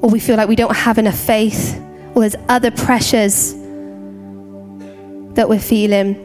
or 0.00 0.10
we 0.10 0.20
feel 0.20 0.36
like 0.36 0.48
we 0.48 0.56
don't 0.56 0.76
have 0.76 0.98
enough 0.98 1.18
faith, 1.18 1.80
or 2.14 2.20
there's 2.20 2.36
other 2.48 2.70
pressures 2.70 3.54
that 5.34 5.48
we're 5.48 5.58
feeling? 5.58 6.24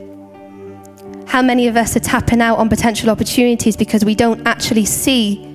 How 1.28 1.42
many 1.42 1.68
of 1.68 1.78
us 1.78 1.96
are 1.96 2.02
tapping 2.02 2.42
out 2.42 2.58
on 2.58 2.70
potential 2.70 3.10
opportunities 3.10 3.76
because 3.76 4.04
we 4.06 4.16
don't 4.16 4.46
actually 4.46 4.86
see 4.86 5.53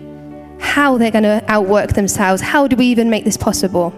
how 0.60 0.98
they're 0.98 1.10
going 1.10 1.24
to 1.24 1.44
outwork 1.48 1.94
themselves. 1.94 2.42
How 2.42 2.66
do 2.66 2.76
we 2.76 2.86
even 2.86 3.10
make 3.10 3.24
this 3.24 3.36
possible? 3.36 3.90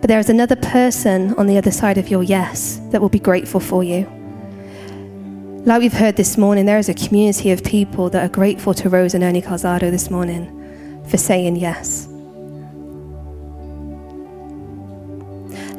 But 0.00 0.08
there 0.08 0.18
is 0.18 0.30
another 0.30 0.56
person 0.56 1.34
on 1.34 1.46
the 1.46 1.58
other 1.58 1.70
side 1.70 1.98
of 1.98 2.08
your 2.08 2.22
yes 2.22 2.80
that 2.90 3.00
will 3.00 3.08
be 3.08 3.18
grateful 3.18 3.60
for 3.60 3.82
you. 3.82 4.06
Like 5.64 5.80
we've 5.80 5.92
heard 5.92 6.16
this 6.16 6.38
morning, 6.38 6.66
there 6.66 6.78
is 6.78 6.88
a 6.88 6.94
community 6.94 7.50
of 7.50 7.64
people 7.64 8.08
that 8.10 8.24
are 8.24 8.32
grateful 8.32 8.72
to 8.74 8.88
Rose 8.88 9.14
and 9.14 9.24
Ernie 9.24 9.42
Calzado 9.42 9.90
this 9.90 10.10
morning 10.10 11.04
for 11.08 11.16
saying 11.16 11.56
yes. 11.56 12.06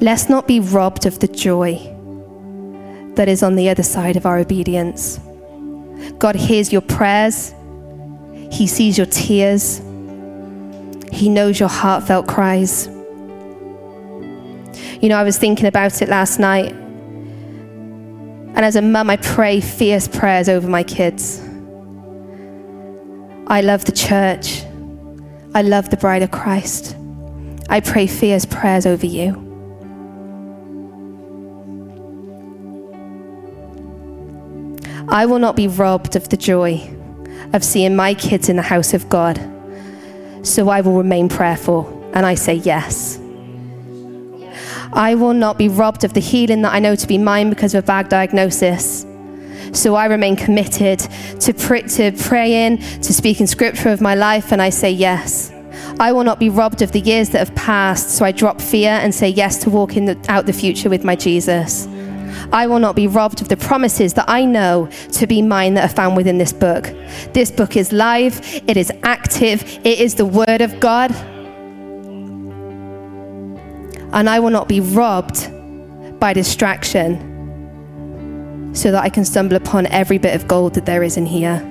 Let's 0.02 0.30
not 0.30 0.48
be 0.48 0.60
robbed 0.60 1.06
of 1.06 1.20
the 1.20 1.28
joy 1.28 1.76
that 3.16 3.28
is 3.28 3.42
on 3.42 3.56
the 3.56 3.70
other 3.70 3.84
side 3.84 4.16
of 4.16 4.26
our 4.26 4.38
obedience. 4.38 5.20
God 6.18 6.36
hears 6.36 6.72
your 6.72 6.82
prayers, 6.82 7.54
He 8.52 8.68
sees 8.68 8.98
your 8.98 9.08
tears, 9.08 9.80
He 11.12 11.30
knows 11.30 11.60
your 11.60 11.70
heartfelt 11.70 12.28
cries. 12.28 12.88
You 15.02 15.08
know, 15.08 15.18
I 15.18 15.24
was 15.24 15.38
thinking 15.38 15.66
about 15.66 16.02
it 16.02 16.10
last 16.10 16.40
night. 16.40 16.74
And 18.60 18.66
as 18.66 18.76
a 18.76 18.82
mum, 18.82 19.10
I 19.10 19.16
pray 19.18 19.62
fierce 19.62 20.08
prayers 20.08 20.50
over 20.50 20.68
my 20.68 20.84
kids. 20.84 21.42
I 23.48 23.62
love 23.62 23.86
the 23.86 23.94
church. 23.94 24.64
I 25.56 25.62
love 25.62 25.90
the 25.90 25.98
bride 25.98 26.22
of 26.22 26.32
Christ. 26.32 26.96
I 27.70 27.80
pray 27.80 28.08
fierce 28.08 28.46
prayers 28.46 28.86
over 28.86 29.06
you. 29.06 29.49
I 35.12 35.26
will 35.26 35.40
not 35.40 35.56
be 35.56 35.68
robbed 35.68 36.16
of 36.16 36.30
the 36.30 36.38
joy 36.38 36.88
of 37.54 37.64
seeing 37.64 37.96
my 37.96 38.14
kids 38.14 38.48
in 38.48 38.58
the 38.58 38.62
house 38.62 38.94
of 38.94 39.10
God. 39.10 39.38
So 40.44 40.70
I 40.70 40.82
will 40.82 40.98
remain 40.98 41.30
prayerful. 41.30 41.88
And 42.14 42.28
I 42.28 42.36
say 42.36 42.54
yes. 42.54 43.20
I 44.94 45.16
will 45.16 45.34
not 45.34 45.58
be 45.58 45.68
robbed 45.68 46.04
of 46.04 46.14
the 46.14 46.20
healing 46.20 46.62
that 46.62 46.74
I 46.74 46.80
know 46.80 46.96
to 46.96 47.08
be 47.08 47.18
mine 47.18 47.50
because 47.50 47.74
of 47.74 47.84
a 47.84 47.88
bad 47.88 48.10
diagnosis. 48.10 49.06
So 49.74 49.96
I 49.96 50.06
remain 50.06 50.36
committed 50.36 51.00
to, 51.42 51.54
pray, 51.54 51.82
to 51.84 52.12
praying, 52.12 52.78
to 52.78 53.14
speaking 53.14 53.48
scripture 53.48 53.90
of 53.90 54.02
my 54.02 54.14
life, 54.14 54.52
and 54.52 54.62
I 54.62 54.70
say 54.70 54.92
yes. 54.92 55.52
I 56.00 56.12
will 56.12 56.24
not 56.24 56.40
be 56.40 56.50
robbed 56.50 56.82
of 56.82 56.92
the 56.92 57.00
years 57.00 57.30
that 57.30 57.40
have 57.40 57.56
passed, 57.56 58.12
so 58.12 58.26
I 58.26 58.32
drop 58.32 58.62
fear 58.62 58.92
and 58.92 59.14
say 59.14 59.30
yes 59.30 59.58
to 59.64 59.70
walking 59.70 60.06
the, 60.06 60.24
out 60.30 60.46
the 60.46 60.54
future 60.54 60.90
with 60.90 61.04
my 61.04 61.16
Jesus. 61.16 61.88
I 62.52 62.68
will 62.68 62.80
not 62.80 62.96
be 62.96 63.08
robbed 63.08 63.42
of 63.42 63.50
the 63.50 63.58
promises 63.58 64.14
that 64.14 64.26
I 64.28 64.46
know 64.46 64.90
to 65.14 65.28
be 65.28 65.42
mine 65.42 65.74
that 65.76 65.90
are 65.90 65.94
found 65.94 66.16
within 66.16 66.38
this 66.38 66.54
book. 66.54 66.86
This 67.34 67.52
book 67.52 67.76
is 67.76 67.92
live, 67.92 68.40
it 68.68 68.78
is 68.78 68.92
active, 69.04 69.64
it 69.86 70.00
is 70.00 70.16
the 70.16 70.26
Word 70.26 70.62
of 70.62 70.80
God. 70.80 71.12
And 74.12 74.30
I 74.30 74.40
will 74.40 74.50
not 74.50 74.68
be 74.68 74.80
robbed 74.80 75.50
by 76.20 76.34
distraction 76.34 77.28
so 78.74 78.92
that 78.92 79.04
I 79.04 79.10
can 79.10 79.26
stumble 79.26 79.56
upon 79.56 79.86
every 79.88 80.18
bit 80.18 80.36
of 80.36 80.48
gold 80.48 80.74
that 80.76 80.86
there 80.86 81.04
is 81.04 81.18
in 81.18 81.26
here. 81.26 81.66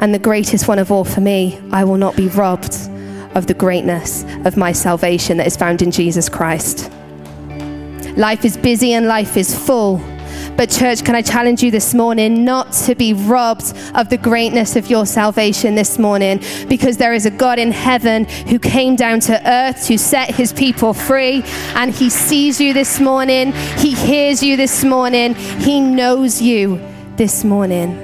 And 0.00 0.12
the 0.14 0.18
greatest 0.18 0.66
one 0.66 0.78
of 0.78 0.90
all 0.90 1.04
for 1.04 1.20
me, 1.20 1.60
I 1.72 1.84
will 1.84 1.96
not 1.96 2.16
be 2.16 2.28
robbed 2.28 2.74
of 3.34 3.46
the 3.46 3.54
greatness 3.54 4.24
of 4.44 4.56
my 4.56 4.72
salvation 4.72 5.36
that 5.38 5.46
is 5.46 5.56
found 5.56 5.82
in 5.82 5.90
Jesus 5.90 6.28
Christ. 6.28 6.90
Life 8.16 8.44
is 8.44 8.56
busy 8.56 8.92
and 8.92 9.06
life 9.06 9.36
is 9.36 9.54
full. 9.54 10.00
But, 10.56 10.70
church, 10.70 11.04
can 11.04 11.16
I 11.16 11.22
challenge 11.22 11.64
you 11.64 11.72
this 11.72 11.94
morning 11.94 12.44
not 12.44 12.72
to 12.84 12.94
be 12.94 13.12
robbed 13.12 13.76
of 13.96 14.08
the 14.08 14.16
greatness 14.16 14.76
of 14.76 14.88
your 14.88 15.04
salvation 15.04 15.74
this 15.74 15.98
morning? 15.98 16.40
Because 16.68 16.96
there 16.96 17.12
is 17.12 17.26
a 17.26 17.30
God 17.30 17.58
in 17.58 17.72
heaven 17.72 18.24
who 18.24 18.60
came 18.60 18.94
down 18.94 19.18
to 19.20 19.50
earth 19.50 19.84
to 19.86 19.98
set 19.98 20.32
his 20.32 20.52
people 20.52 20.94
free, 20.94 21.42
and 21.74 21.92
he 21.92 22.08
sees 22.08 22.60
you 22.60 22.72
this 22.72 23.00
morning, 23.00 23.52
he 23.78 23.94
hears 23.94 24.44
you 24.44 24.56
this 24.56 24.84
morning, 24.84 25.34
he 25.34 25.80
knows 25.80 26.40
you 26.40 26.80
this 27.16 27.42
morning. 27.42 28.00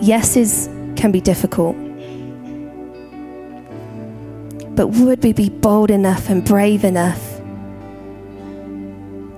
Yeses 0.00 0.68
can 0.96 1.12
be 1.12 1.20
difficult. 1.20 1.76
But 4.74 4.86
would 4.88 5.22
we 5.22 5.34
be 5.34 5.50
bold 5.50 5.90
enough 5.90 6.30
and 6.30 6.42
brave 6.42 6.82
enough 6.82 7.31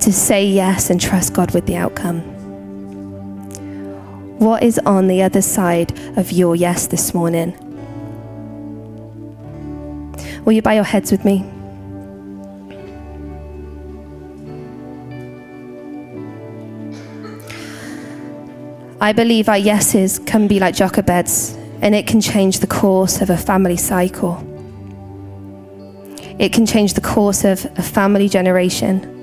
to 0.05 0.13
say 0.13 0.45
yes 0.45 0.91
and 0.91 1.01
trust 1.01 1.33
God 1.33 1.55
with 1.55 1.65
the 1.65 1.77
outcome. 1.77 2.21
What 4.39 4.63
is 4.63 4.79
on 4.81 5.07
the 5.07 5.23
other 5.23 5.41
side 5.41 5.99
of 6.19 6.31
your 6.31 6.55
yes 6.55 6.87
this 6.89 7.15
morning? 7.15 7.57
Will 10.45 10.53
you 10.53 10.61
bow 10.61 10.73
your 10.73 10.85
heads 10.85 11.11
with 11.11 11.25
me? 11.25 11.43
I 19.01 19.15
believe 19.15 19.49
our 19.49 19.57
yeses 19.57 20.19
can 20.19 20.49
be 20.49 20.61
like 20.61 20.75
Jochebed's 20.75 21.57
and 21.81 21.95
it 21.95 22.07
can 22.07 22.21
change 22.21 22.59
the 22.59 22.67
course 22.67 23.23
of 23.23 23.31
a 23.31 23.39
family 23.39 23.79
cycle. 23.79 24.37
It 26.39 26.53
can 26.53 26.67
change 26.67 26.93
the 26.93 27.01
course 27.01 27.43
of 27.43 27.65
a 27.79 27.83
family 27.83 28.29
generation. 28.29 29.14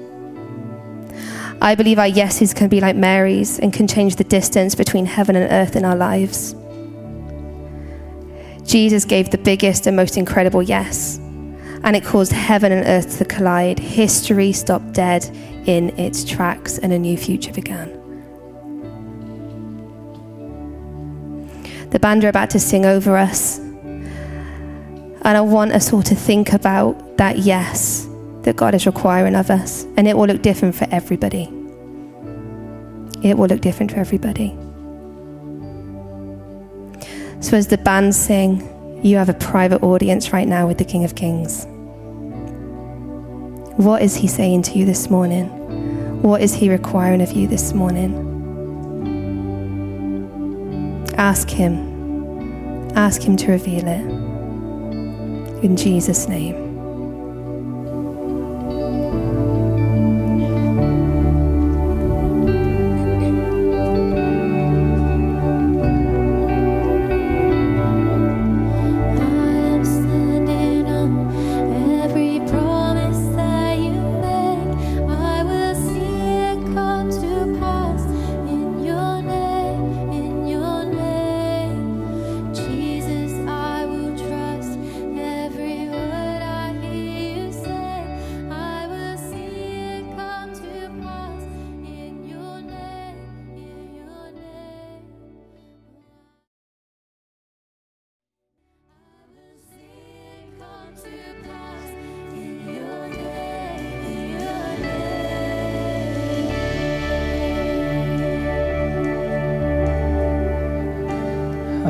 I 1.63 1.75
believe 1.75 1.99
our 1.99 2.07
yeses 2.07 2.55
can 2.55 2.69
be 2.69 2.81
like 2.81 2.95
Mary's 2.95 3.59
and 3.59 3.71
can 3.71 3.87
change 3.87 4.15
the 4.15 4.23
distance 4.23 4.73
between 4.73 5.05
heaven 5.05 5.35
and 5.35 5.51
earth 5.51 5.75
in 5.75 5.85
our 5.85 5.95
lives. 5.95 6.55
Jesus 8.67 9.05
gave 9.05 9.29
the 9.29 9.37
biggest 9.37 9.85
and 9.85 9.95
most 9.95 10.17
incredible 10.17 10.63
yes, 10.63 11.17
and 11.83 11.95
it 11.95 12.03
caused 12.03 12.31
heaven 12.31 12.71
and 12.71 12.87
earth 12.87 13.19
to 13.19 13.25
collide. 13.25 13.77
History 13.77 14.51
stopped 14.51 14.93
dead 14.93 15.23
in 15.67 15.89
its 15.99 16.25
tracks, 16.25 16.79
and 16.79 16.91
a 16.93 16.97
new 16.97 17.15
future 17.15 17.53
began. 17.53 17.89
The 21.91 21.99
band 21.99 22.23
are 22.23 22.29
about 22.29 22.49
to 22.51 22.59
sing 22.59 22.87
over 22.87 23.15
us. 23.17 23.59
And 23.59 25.37
I 25.37 25.41
want 25.41 25.73
us 25.73 25.93
all 25.93 26.01
to 26.01 26.15
think 26.15 26.53
about 26.53 27.17
that 27.17 27.37
yes 27.37 28.07
that 28.43 28.55
God 28.55 28.73
is 28.73 28.85
requiring 28.85 29.35
of 29.35 29.49
us. 29.49 29.85
And 29.97 30.07
it 30.07 30.17
will 30.17 30.27
look 30.27 30.41
different 30.41 30.75
for 30.75 30.87
everybody. 30.91 31.43
It 33.23 33.37
will 33.37 33.47
look 33.47 33.61
different 33.61 33.91
for 33.91 33.99
everybody. 33.99 34.57
So, 37.41 37.57
as 37.57 37.67
the 37.67 37.77
band 37.77 38.15
sing, 38.15 38.67
you 39.03 39.17
have 39.17 39.29
a 39.29 39.33
private 39.33 39.81
audience 39.83 40.31
right 40.31 40.47
now 40.47 40.67
with 40.67 40.77
the 40.77 40.85
King 40.85 41.03
of 41.03 41.15
Kings. 41.15 41.65
What 43.77 44.01
is 44.01 44.15
he 44.15 44.27
saying 44.27 44.63
to 44.63 44.77
you 44.77 44.85
this 44.85 45.09
morning? 45.09 45.47
What 46.21 46.41
is 46.41 46.53
he 46.53 46.69
requiring 46.69 47.21
of 47.21 47.31
you 47.31 47.47
this 47.47 47.73
morning? 47.73 48.27
Ask 51.17 51.49
him. 51.49 52.91
Ask 52.95 53.23
him 53.23 53.37
to 53.37 53.51
reveal 53.51 53.87
it. 53.87 54.05
In 55.63 55.75
Jesus' 55.75 56.27
name. 56.27 56.70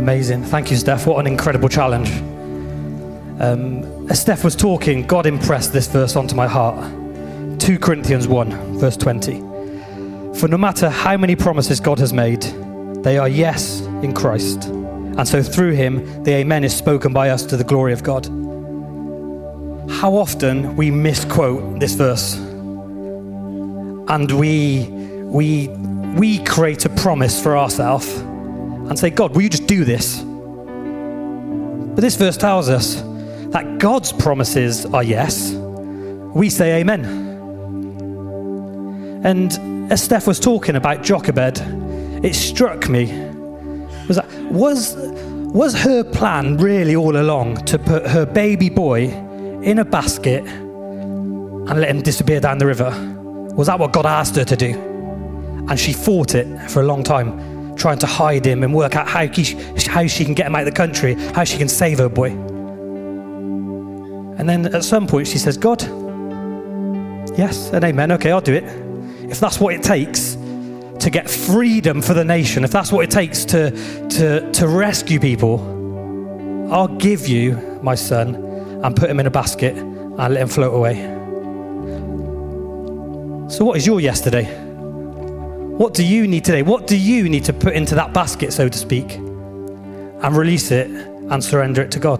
Amazing. 0.01 0.43
Thank 0.45 0.71
you, 0.71 0.77
Steph. 0.77 1.05
What 1.05 1.19
an 1.19 1.27
incredible 1.27 1.69
challenge. 1.69 2.09
Um, 3.39 4.09
as 4.09 4.19
Steph 4.19 4.43
was 4.43 4.55
talking, 4.55 5.05
God 5.05 5.27
impressed 5.27 5.73
this 5.73 5.85
verse 5.85 6.15
onto 6.15 6.35
my 6.35 6.47
heart. 6.47 6.91
2 7.59 7.77
Corinthians 7.77 8.27
1, 8.27 8.79
verse 8.79 8.97
20. 8.97 9.39
For 10.39 10.47
no 10.47 10.57
matter 10.57 10.89
how 10.89 11.17
many 11.17 11.35
promises 11.35 11.79
God 11.79 11.99
has 11.99 12.13
made, 12.13 12.41
they 13.03 13.19
are 13.19 13.29
yes 13.29 13.81
in 14.01 14.11
Christ. 14.11 14.65
And 14.65 15.27
so 15.27 15.43
through 15.43 15.73
him, 15.73 16.23
the 16.23 16.33
Amen 16.33 16.63
is 16.63 16.75
spoken 16.75 17.13
by 17.13 17.29
us 17.29 17.45
to 17.45 17.55
the 17.55 17.63
glory 17.63 17.93
of 17.93 18.01
God. 18.01 18.25
How 19.87 20.15
often 20.15 20.75
we 20.75 20.89
misquote 20.89 21.79
this 21.79 21.93
verse 21.93 22.37
and 24.07 24.31
we, 24.31 24.87
we, 25.25 25.67
we 26.17 26.43
create 26.43 26.85
a 26.85 26.89
promise 26.89 27.39
for 27.39 27.55
ourselves 27.55 28.23
and 28.91 28.99
say, 28.99 29.09
God, 29.09 29.33
will 29.33 29.41
you 29.41 29.47
just 29.47 29.67
do 29.67 29.85
this? 29.85 30.17
But 30.19 32.01
this 32.01 32.17
verse 32.17 32.35
tells 32.35 32.67
us 32.67 33.01
that 33.51 33.77
God's 33.77 34.11
promises 34.11 34.85
are 34.87 35.01
yes. 35.01 35.53
We 35.53 36.49
say 36.49 36.81
amen. 36.81 37.05
And 39.23 39.89
as 39.89 40.03
Steph 40.03 40.27
was 40.27 40.41
talking 40.41 40.75
about 40.75 41.03
Jochebed, 41.03 41.61
it 42.21 42.35
struck 42.35 42.89
me 42.89 43.05
was 44.09 44.17
that 44.17 44.29
was 44.51 44.97
was 44.97 45.73
her 45.73 46.03
plan 46.03 46.57
really 46.57 46.97
all 46.97 47.15
along 47.15 47.63
to 47.67 47.79
put 47.79 48.05
her 48.05 48.25
baby 48.25 48.69
boy 48.69 49.05
in 49.63 49.79
a 49.79 49.85
basket 49.85 50.43
and 50.45 51.79
let 51.79 51.89
him 51.89 52.01
disappear 52.01 52.41
down 52.41 52.57
the 52.57 52.65
river? 52.65 52.91
Was 53.55 53.67
that 53.67 53.79
what 53.79 53.93
God 53.93 54.05
asked 54.05 54.35
her 54.35 54.43
to 54.43 54.57
do? 54.57 54.73
And 55.69 55.79
she 55.79 55.93
fought 55.93 56.35
it 56.35 56.69
for 56.69 56.81
a 56.81 56.85
long 56.85 57.03
time 57.03 57.50
trying 57.81 57.97
to 57.97 58.05
hide 58.05 58.45
him 58.45 58.63
and 58.63 58.73
work 58.73 58.95
out 58.95 59.07
how, 59.07 59.25
he, 59.27 59.43
how 59.87 60.05
she 60.05 60.23
can 60.23 60.35
get 60.35 60.45
him 60.45 60.55
out 60.55 60.61
of 60.61 60.65
the 60.65 60.71
country, 60.71 61.15
how 61.33 61.43
she 61.43 61.57
can 61.57 61.67
save 61.67 61.97
her 61.97 62.07
boy. 62.07 62.29
And 64.37 64.47
then 64.47 64.73
at 64.73 64.83
some 64.83 65.07
point 65.07 65.27
she 65.27 65.39
says, 65.39 65.57
God, 65.57 65.81
yes 67.37 67.71
and 67.73 67.83
amen, 67.83 68.11
okay, 68.13 68.31
I'll 68.31 68.39
do 68.39 68.53
it. 68.53 68.63
If 69.29 69.39
that's 69.39 69.59
what 69.59 69.73
it 69.73 69.81
takes 69.81 70.35
to 70.99 71.09
get 71.09 71.27
freedom 71.29 72.01
for 72.01 72.13
the 72.13 72.23
nation, 72.23 72.63
if 72.63 72.71
that's 72.71 72.91
what 72.91 73.03
it 73.03 73.09
takes 73.09 73.43
to, 73.45 73.71
to, 74.09 74.51
to 74.51 74.67
rescue 74.67 75.19
people, 75.19 75.59
I'll 76.71 76.87
give 76.87 77.27
you 77.27 77.79
my 77.81 77.95
son 77.95 78.35
and 78.83 78.95
put 78.95 79.09
him 79.09 79.19
in 79.19 79.25
a 79.25 79.31
basket 79.31 79.75
and 79.75 80.17
let 80.17 80.37
him 80.37 80.47
float 80.47 80.73
away. 80.73 81.01
So, 83.49 83.65
what 83.65 83.75
is 83.75 83.85
your 83.85 83.99
yesterday? 83.99 84.70
What 85.81 85.95
do 85.95 86.05
you 86.05 86.27
need 86.27 86.45
today? 86.45 86.61
What 86.61 86.85
do 86.85 86.95
you 86.95 87.27
need 87.27 87.43
to 87.45 87.53
put 87.53 87.73
into 87.73 87.95
that 87.95 88.13
basket, 88.13 88.53
so 88.53 88.69
to 88.69 88.77
speak, 88.77 89.15
and 89.15 90.37
release 90.37 90.69
it 90.69 90.91
and 90.91 91.43
surrender 91.43 91.81
it 91.81 91.89
to 91.93 91.99
God? 91.99 92.19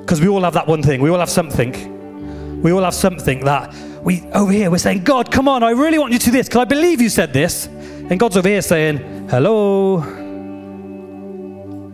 Because 0.00 0.20
we 0.20 0.26
all 0.26 0.40
have 0.40 0.54
that 0.54 0.66
one 0.66 0.82
thing. 0.82 1.00
We 1.00 1.08
all 1.08 1.20
have 1.20 1.30
something. 1.30 2.60
We 2.62 2.72
all 2.72 2.82
have 2.82 2.94
something 2.94 3.44
that 3.44 3.72
we, 4.02 4.22
over 4.32 4.50
here, 4.50 4.72
we're 4.72 4.78
saying, 4.78 5.04
God, 5.04 5.30
come 5.30 5.46
on, 5.46 5.62
I 5.62 5.70
really 5.70 6.00
want 6.00 6.14
you 6.14 6.18
to 6.18 6.24
do 6.24 6.32
this 6.32 6.48
because 6.48 6.62
I 6.62 6.64
believe 6.64 7.00
you 7.00 7.10
said 7.10 7.32
this. 7.32 7.66
And 7.66 8.18
God's 8.18 8.36
over 8.36 8.48
here 8.48 8.60
saying, 8.60 9.28
hello, 9.28 10.00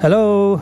hello. 0.01 0.55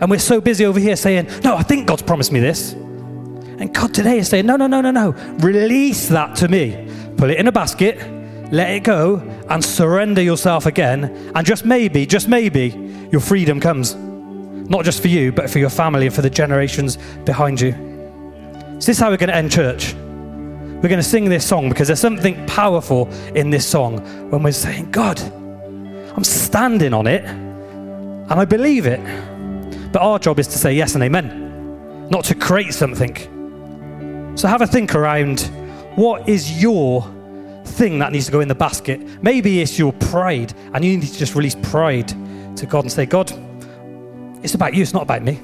And 0.00 0.08
we're 0.08 0.20
so 0.20 0.40
busy 0.40 0.64
over 0.64 0.78
here 0.78 0.94
saying, 0.94 1.28
no, 1.42 1.56
I 1.56 1.64
think 1.64 1.88
God's 1.88 2.02
promised 2.02 2.30
me 2.30 2.38
this. 2.38 2.74
And 2.74 3.74
God 3.74 3.92
today 3.92 4.18
is 4.18 4.28
saying, 4.28 4.46
no, 4.46 4.54
no, 4.54 4.68
no, 4.68 4.80
no, 4.80 4.92
no. 4.92 5.10
Release 5.40 6.08
that 6.10 6.36
to 6.36 6.46
me. 6.46 6.88
Put 7.16 7.30
it 7.30 7.40
in 7.40 7.48
a 7.48 7.52
basket 7.52 8.12
let 8.52 8.70
it 8.70 8.84
go 8.84 9.16
and 9.48 9.64
surrender 9.64 10.22
yourself 10.22 10.66
again. 10.66 11.04
And 11.34 11.46
just 11.46 11.64
maybe, 11.64 12.06
just 12.06 12.28
maybe, 12.28 12.68
your 13.10 13.20
freedom 13.20 13.60
comes. 13.60 13.94
Not 13.94 14.84
just 14.84 15.00
for 15.00 15.08
you, 15.08 15.32
but 15.32 15.50
for 15.50 15.58
your 15.58 15.70
family 15.70 16.06
and 16.06 16.14
for 16.14 16.22
the 16.22 16.30
generations 16.30 16.98
behind 17.24 17.60
you. 17.60 17.72
So, 17.72 18.76
this 18.76 18.88
is 18.90 18.98
how 18.98 19.10
we're 19.10 19.16
going 19.16 19.30
to 19.30 19.36
end 19.36 19.50
church. 19.50 19.94
We're 19.94 20.88
going 20.88 20.98
to 20.98 21.02
sing 21.02 21.28
this 21.28 21.46
song 21.46 21.68
because 21.68 21.88
there's 21.88 22.00
something 22.00 22.46
powerful 22.46 23.08
in 23.34 23.50
this 23.50 23.66
song 23.66 23.98
when 24.30 24.42
we're 24.42 24.52
saying, 24.52 24.90
God, 24.90 25.20
I'm 25.20 26.24
standing 26.24 26.92
on 26.92 27.06
it 27.06 27.24
and 27.24 28.32
I 28.32 28.44
believe 28.44 28.86
it. 28.86 29.00
But 29.92 30.02
our 30.02 30.18
job 30.18 30.38
is 30.38 30.46
to 30.48 30.58
say 30.58 30.74
yes 30.74 30.94
and 30.94 31.02
amen, 31.02 32.08
not 32.10 32.24
to 32.26 32.34
create 32.34 32.74
something. 32.74 33.16
So, 34.36 34.48
have 34.48 34.62
a 34.62 34.66
think 34.66 34.94
around 34.94 35.40
what 35.94 36.28
is 36.28 36.60
your 36.60 37.02
thing 37.66 37.98
that 37.98 38.12
needs 38.12 38.26
to 38.26 38.32
go 38.32 38.40
in 38.40 38.48
the 38.48 38.54
basket. 38.54 39.00
Maybe 39.22 39.60
it's 39.60 39.78
your 39.78 39.92
pride, 39.92 40.54
and 40.72 40.84
you 40.84 40.96
need 40.96 41.06
to 41.06 41.18
just 41.18 41.34
release 41.34 41.56
pride 41.62 42.08
to 42.56 42.66
God 42.66 42.84
and 42.84 42.92
say, 42.92 43.06
God, 43.06 43.32
it's 44.42 44.54
about 44.54 44.74
you, 44.74 44.82
it's 44.82 44.94
not 44.94 45.02
about 45.02 45.22
me. 45.22 45.40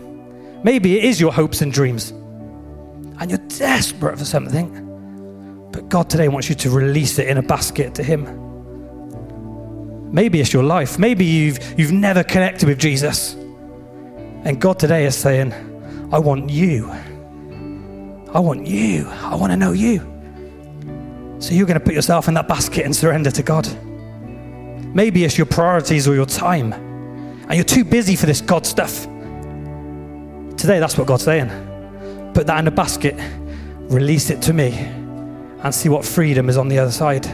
Maybe 0.63 0.99
it 0.99 1.05
is 1.05 1.21
your 1.21 1.33
hopes 1.33 1.61
and 1.61 1.73
dreams, 1.73 2.11
and 2.11 3.31
you're 3.31 3.39
desperate 3.49 4.19
for 4.19 4.25
something. 4.25 4.89
But 5.73 5.89
God 5.89 6.09
today 6.11 6.29
wants 6.29 6.49
you 6.49 6.55
to 6.57 6.71
release 6.71 7.19
it 7.19 7.29
in 7.29 7.39
a 7.39 7.43
basket 7.43 7.95
to 7.97 8.03
Him. 8.03 8.41
Maybe 10.13 10.41
it's 10.41 10.53
your 10.53 10.63
life. 10.63 10.99
Maybe 10.99 11.25
you've, 11.25 11.59
you've 11.79 11.93
never 11.93 12.23
connected 12.23 12.69
with 12.69 12.79
Jesus. 12.79 13.33
And 14.45 14.61
God 14.61 14.79
today 14.79 15.07
is 15.07 15.17
saying, 15.17 15.55
I 16.13 16.19
want 16.19 16.51
you. 16.51 16.91
I 18.35 18.39
want 18.39 18.67
you. 18.67 19.09
I 19.09 19.35
want 19.35 19.53
to 19.53 19.57
know 19.57 19.73
you. 19.73 20.12
So 21.43 21.55
you're 21.55 21.67
going 21.67 21.79
to 21.79 21.85
put 21.85 21.95
yourself 21.95 22.29
in 22.29 22.35
that 22.35 22.47
basket 22.47 22.85
and 22.85 22.95
surrender 22.95 23.33
to 23.33 23.43
God. 23.43 23.67
Maybe 24.95 25.25
it's 25.25 25.37
your 25.37 25.47
priorities 25.47 26.07
or 26.07 26.15
your 26.15 26.25
time, 26.25 26.73
and 26.73 27.55
you're 27.55 27.65
too 27.65 27.85
busy 27.85 28.15
for 28.15 28.27
this 28.27 28.41
God 28.41 28.65
stuff. 28.65 29.03
Today, 30.57 30.79
that's 30.79 30.97
what 30.97 31.09
God's 31.09 31.25
saying. 31.25 31.49
Put 32.33 32.47
that 32.47 32.61
in 32.61 32.69
a 32.69 32.71
basket, 32.71 33.17
release 33.91 34.31
it 34.31 34.41
to 34.43 34.53
me, 34.53 34.71
and 34.71 35.75
see 35.75 35.89
what 35.89 36.05
freedom 36.05 36.49
is 36.49 36.57
on 36.57 36.69
the 36.69 36.79
other 36.79 36.93
side. 36.93 37.25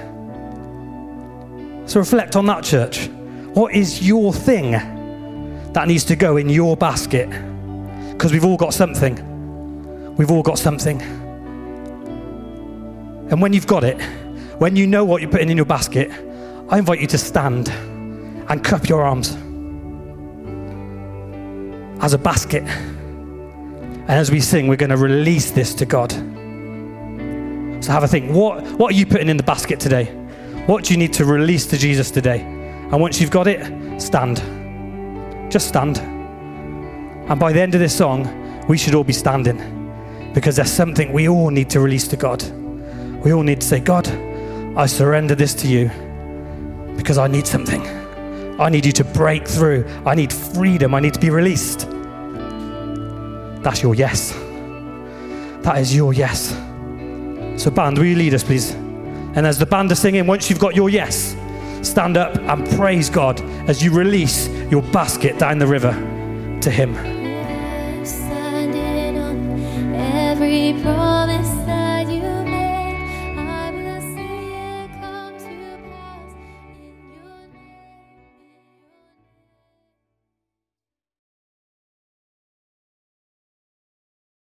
So 1.87 2.01
reflect 2.01 2.35
on 2.35 2.47
that, 2.47 2.65
church. 2.65 3.09
What 3.53 3.75
is 3.75 4.09
your 4.09 4.33
thing 4.33 4.71
that 5.75 5.87
needs 5.87 6.05
to 6.05 6.17
go 6.17 6.39
in 6.39 6.49
your 6.49 6.79
basket? 6.79 7.29
Because 8.13 8.33
we've 8.33 8.47
all 8.47 8.57
got 8.57 8.73
something. 8.73 10.17
We've 10.17 10.31
all 10.31 10.43
got 10.43 10.59
something. 10.59 10.99
And 13.31 13.43
when 13.43 13.53
you've 13.53 13.67
got 13.67 13.85
it, 13.85 14.01
when 14.59 14.75
you 14.75 14.87
know 14.87 15.05
what 15.05 15.21
you're 15.21 15.31
putting 15.31 15.51
in 15.51 15.57
your 15.57 15.67
basket, 15.67 16.11
I 16.71 16.79
invite 16.79 17.01
you 17.01 17.07
to 17.09 17.19
stand 17.19 17.69
and 17.69 18.65
cup 18.65 18.89
your 18.89 19.03
arms 19.03 19.37
as 22.03 22.15
a 22.15 22.19
basket. 22.19 22.63
And 22.63 24.11
as 24.11 24.31
we 24.31 24.41
sing, 24.41 24.67
we're 24.67 24.77
going 24.77 24.91
to 24.91 24.97
release 24.97 25.51
this 25.51 25.75
to 25.75 25.85
God. 25.85 26.13
So 27.85 27.93
have 27.93 28.03
a 28.03 28.09
think. 28.09 28.35
What, 28.35 28.65
what 28.79 28.93
are 28.93 28.97
you 28.97 29.07
putting 29.07 29.29
in 29.29 29.37
the 29.37 29.43
basket 29.43 29.79
today? 29.79 30.07
What 30.67 30.85
do 30.85 30.95
you 30.95 30.99
need 30.99 31.13
to 31.15 31.25
release 31.25 31.67
to 31.67 31.79
Jesus 31.79 32.11
today? 32.11 32.41
And 32.41 33.01
once 33.01 33.21
you've 33.21 33.31
got 33.31 33.47
it, 33.47 34.01
stand. 34.01 34.39
Just 35.53 35.69
stand. 35.69 35.99
And 35.99 37.39
by 37.39 37.53
the 37.53 37.61
end 37.61 37.75
of 37.75 37.81
this 37.81 37.97
song, 37.97 38.67
we 38.69 38.79
should 38.79 38.95
all 38.95 39.05
be 39.05 39.13
standing 39.13 40.33
because 40.35 40.57
there's 40.57 40.73
something 40.73 41.13
we 41.13 41.29
all 41.29 41.51
need 41.51 41.69
to 41.71 41.81
release 41.81 42.09
to 42.09 42.17
God. 42.17 42.43
We 43.25 43.33
all 43.33 43.43
need 43.43 43.61
to 43.61 43.67
say, 43.67 43.81
God, 43.81 44.09
I 44.77 44.87
surrender 44.87 45.35
this 45.35 45.55
to 45.55 45.69
you 45.69 45.91
because 46.97 47.19
I 47.19 47.27
need 47.27 47.47
something. 47.47 47.87
I 48.61 48.69
need 48.69 48.87
you 48.87 48.93
to 48.93 49.05
break 49.05 49.47
through. 49.47 49.87
I 50.05 50.15
need 50.15 50.33
freedom. 50.33 50.95
I 50.95 51.01
need 51.01 51.15
to 51.15 51.21
be 51.21 51.31
released. 51.31 51.89
That's 53.63 53.83
your 53.83 53.95
yes. 53.95 54.33
That 55.63 55.79
is 55.79 55.95
your 55.95 56.13
yes. 56.13 56.51
So, 57.57 57.71
band, 57.71 57.99
will 57.99 58.07
you 58.07 58.17
lead 58.17 58.35
us, 58.35 58.45
please? 58.45 58.73
And 58.73 59.47
as 59.47 59.59
the 59.59 59.67
band 59.67 59.91
are 59.93 59.97
singing, 59.97 60.27
once 60.27 60.49
you've 60.49 60.61
got 60.61 60.75
your 60.75 60.89
yes, 60.89 61.37
stand 61.83 62.17
up 62.17 62.37
and 62.37 62.69
praise 62.77 63.11
God 63.11 63.41
as 63.69 63.83
you 63.83 63.93
release 63.93 64.49
your 64.71 64.83
basket 64.83 65.39
down 65.39 65.59
the 65.59 65.67
river 65.67 65.93
to 66.63 66.71
Him. 66.71 66.95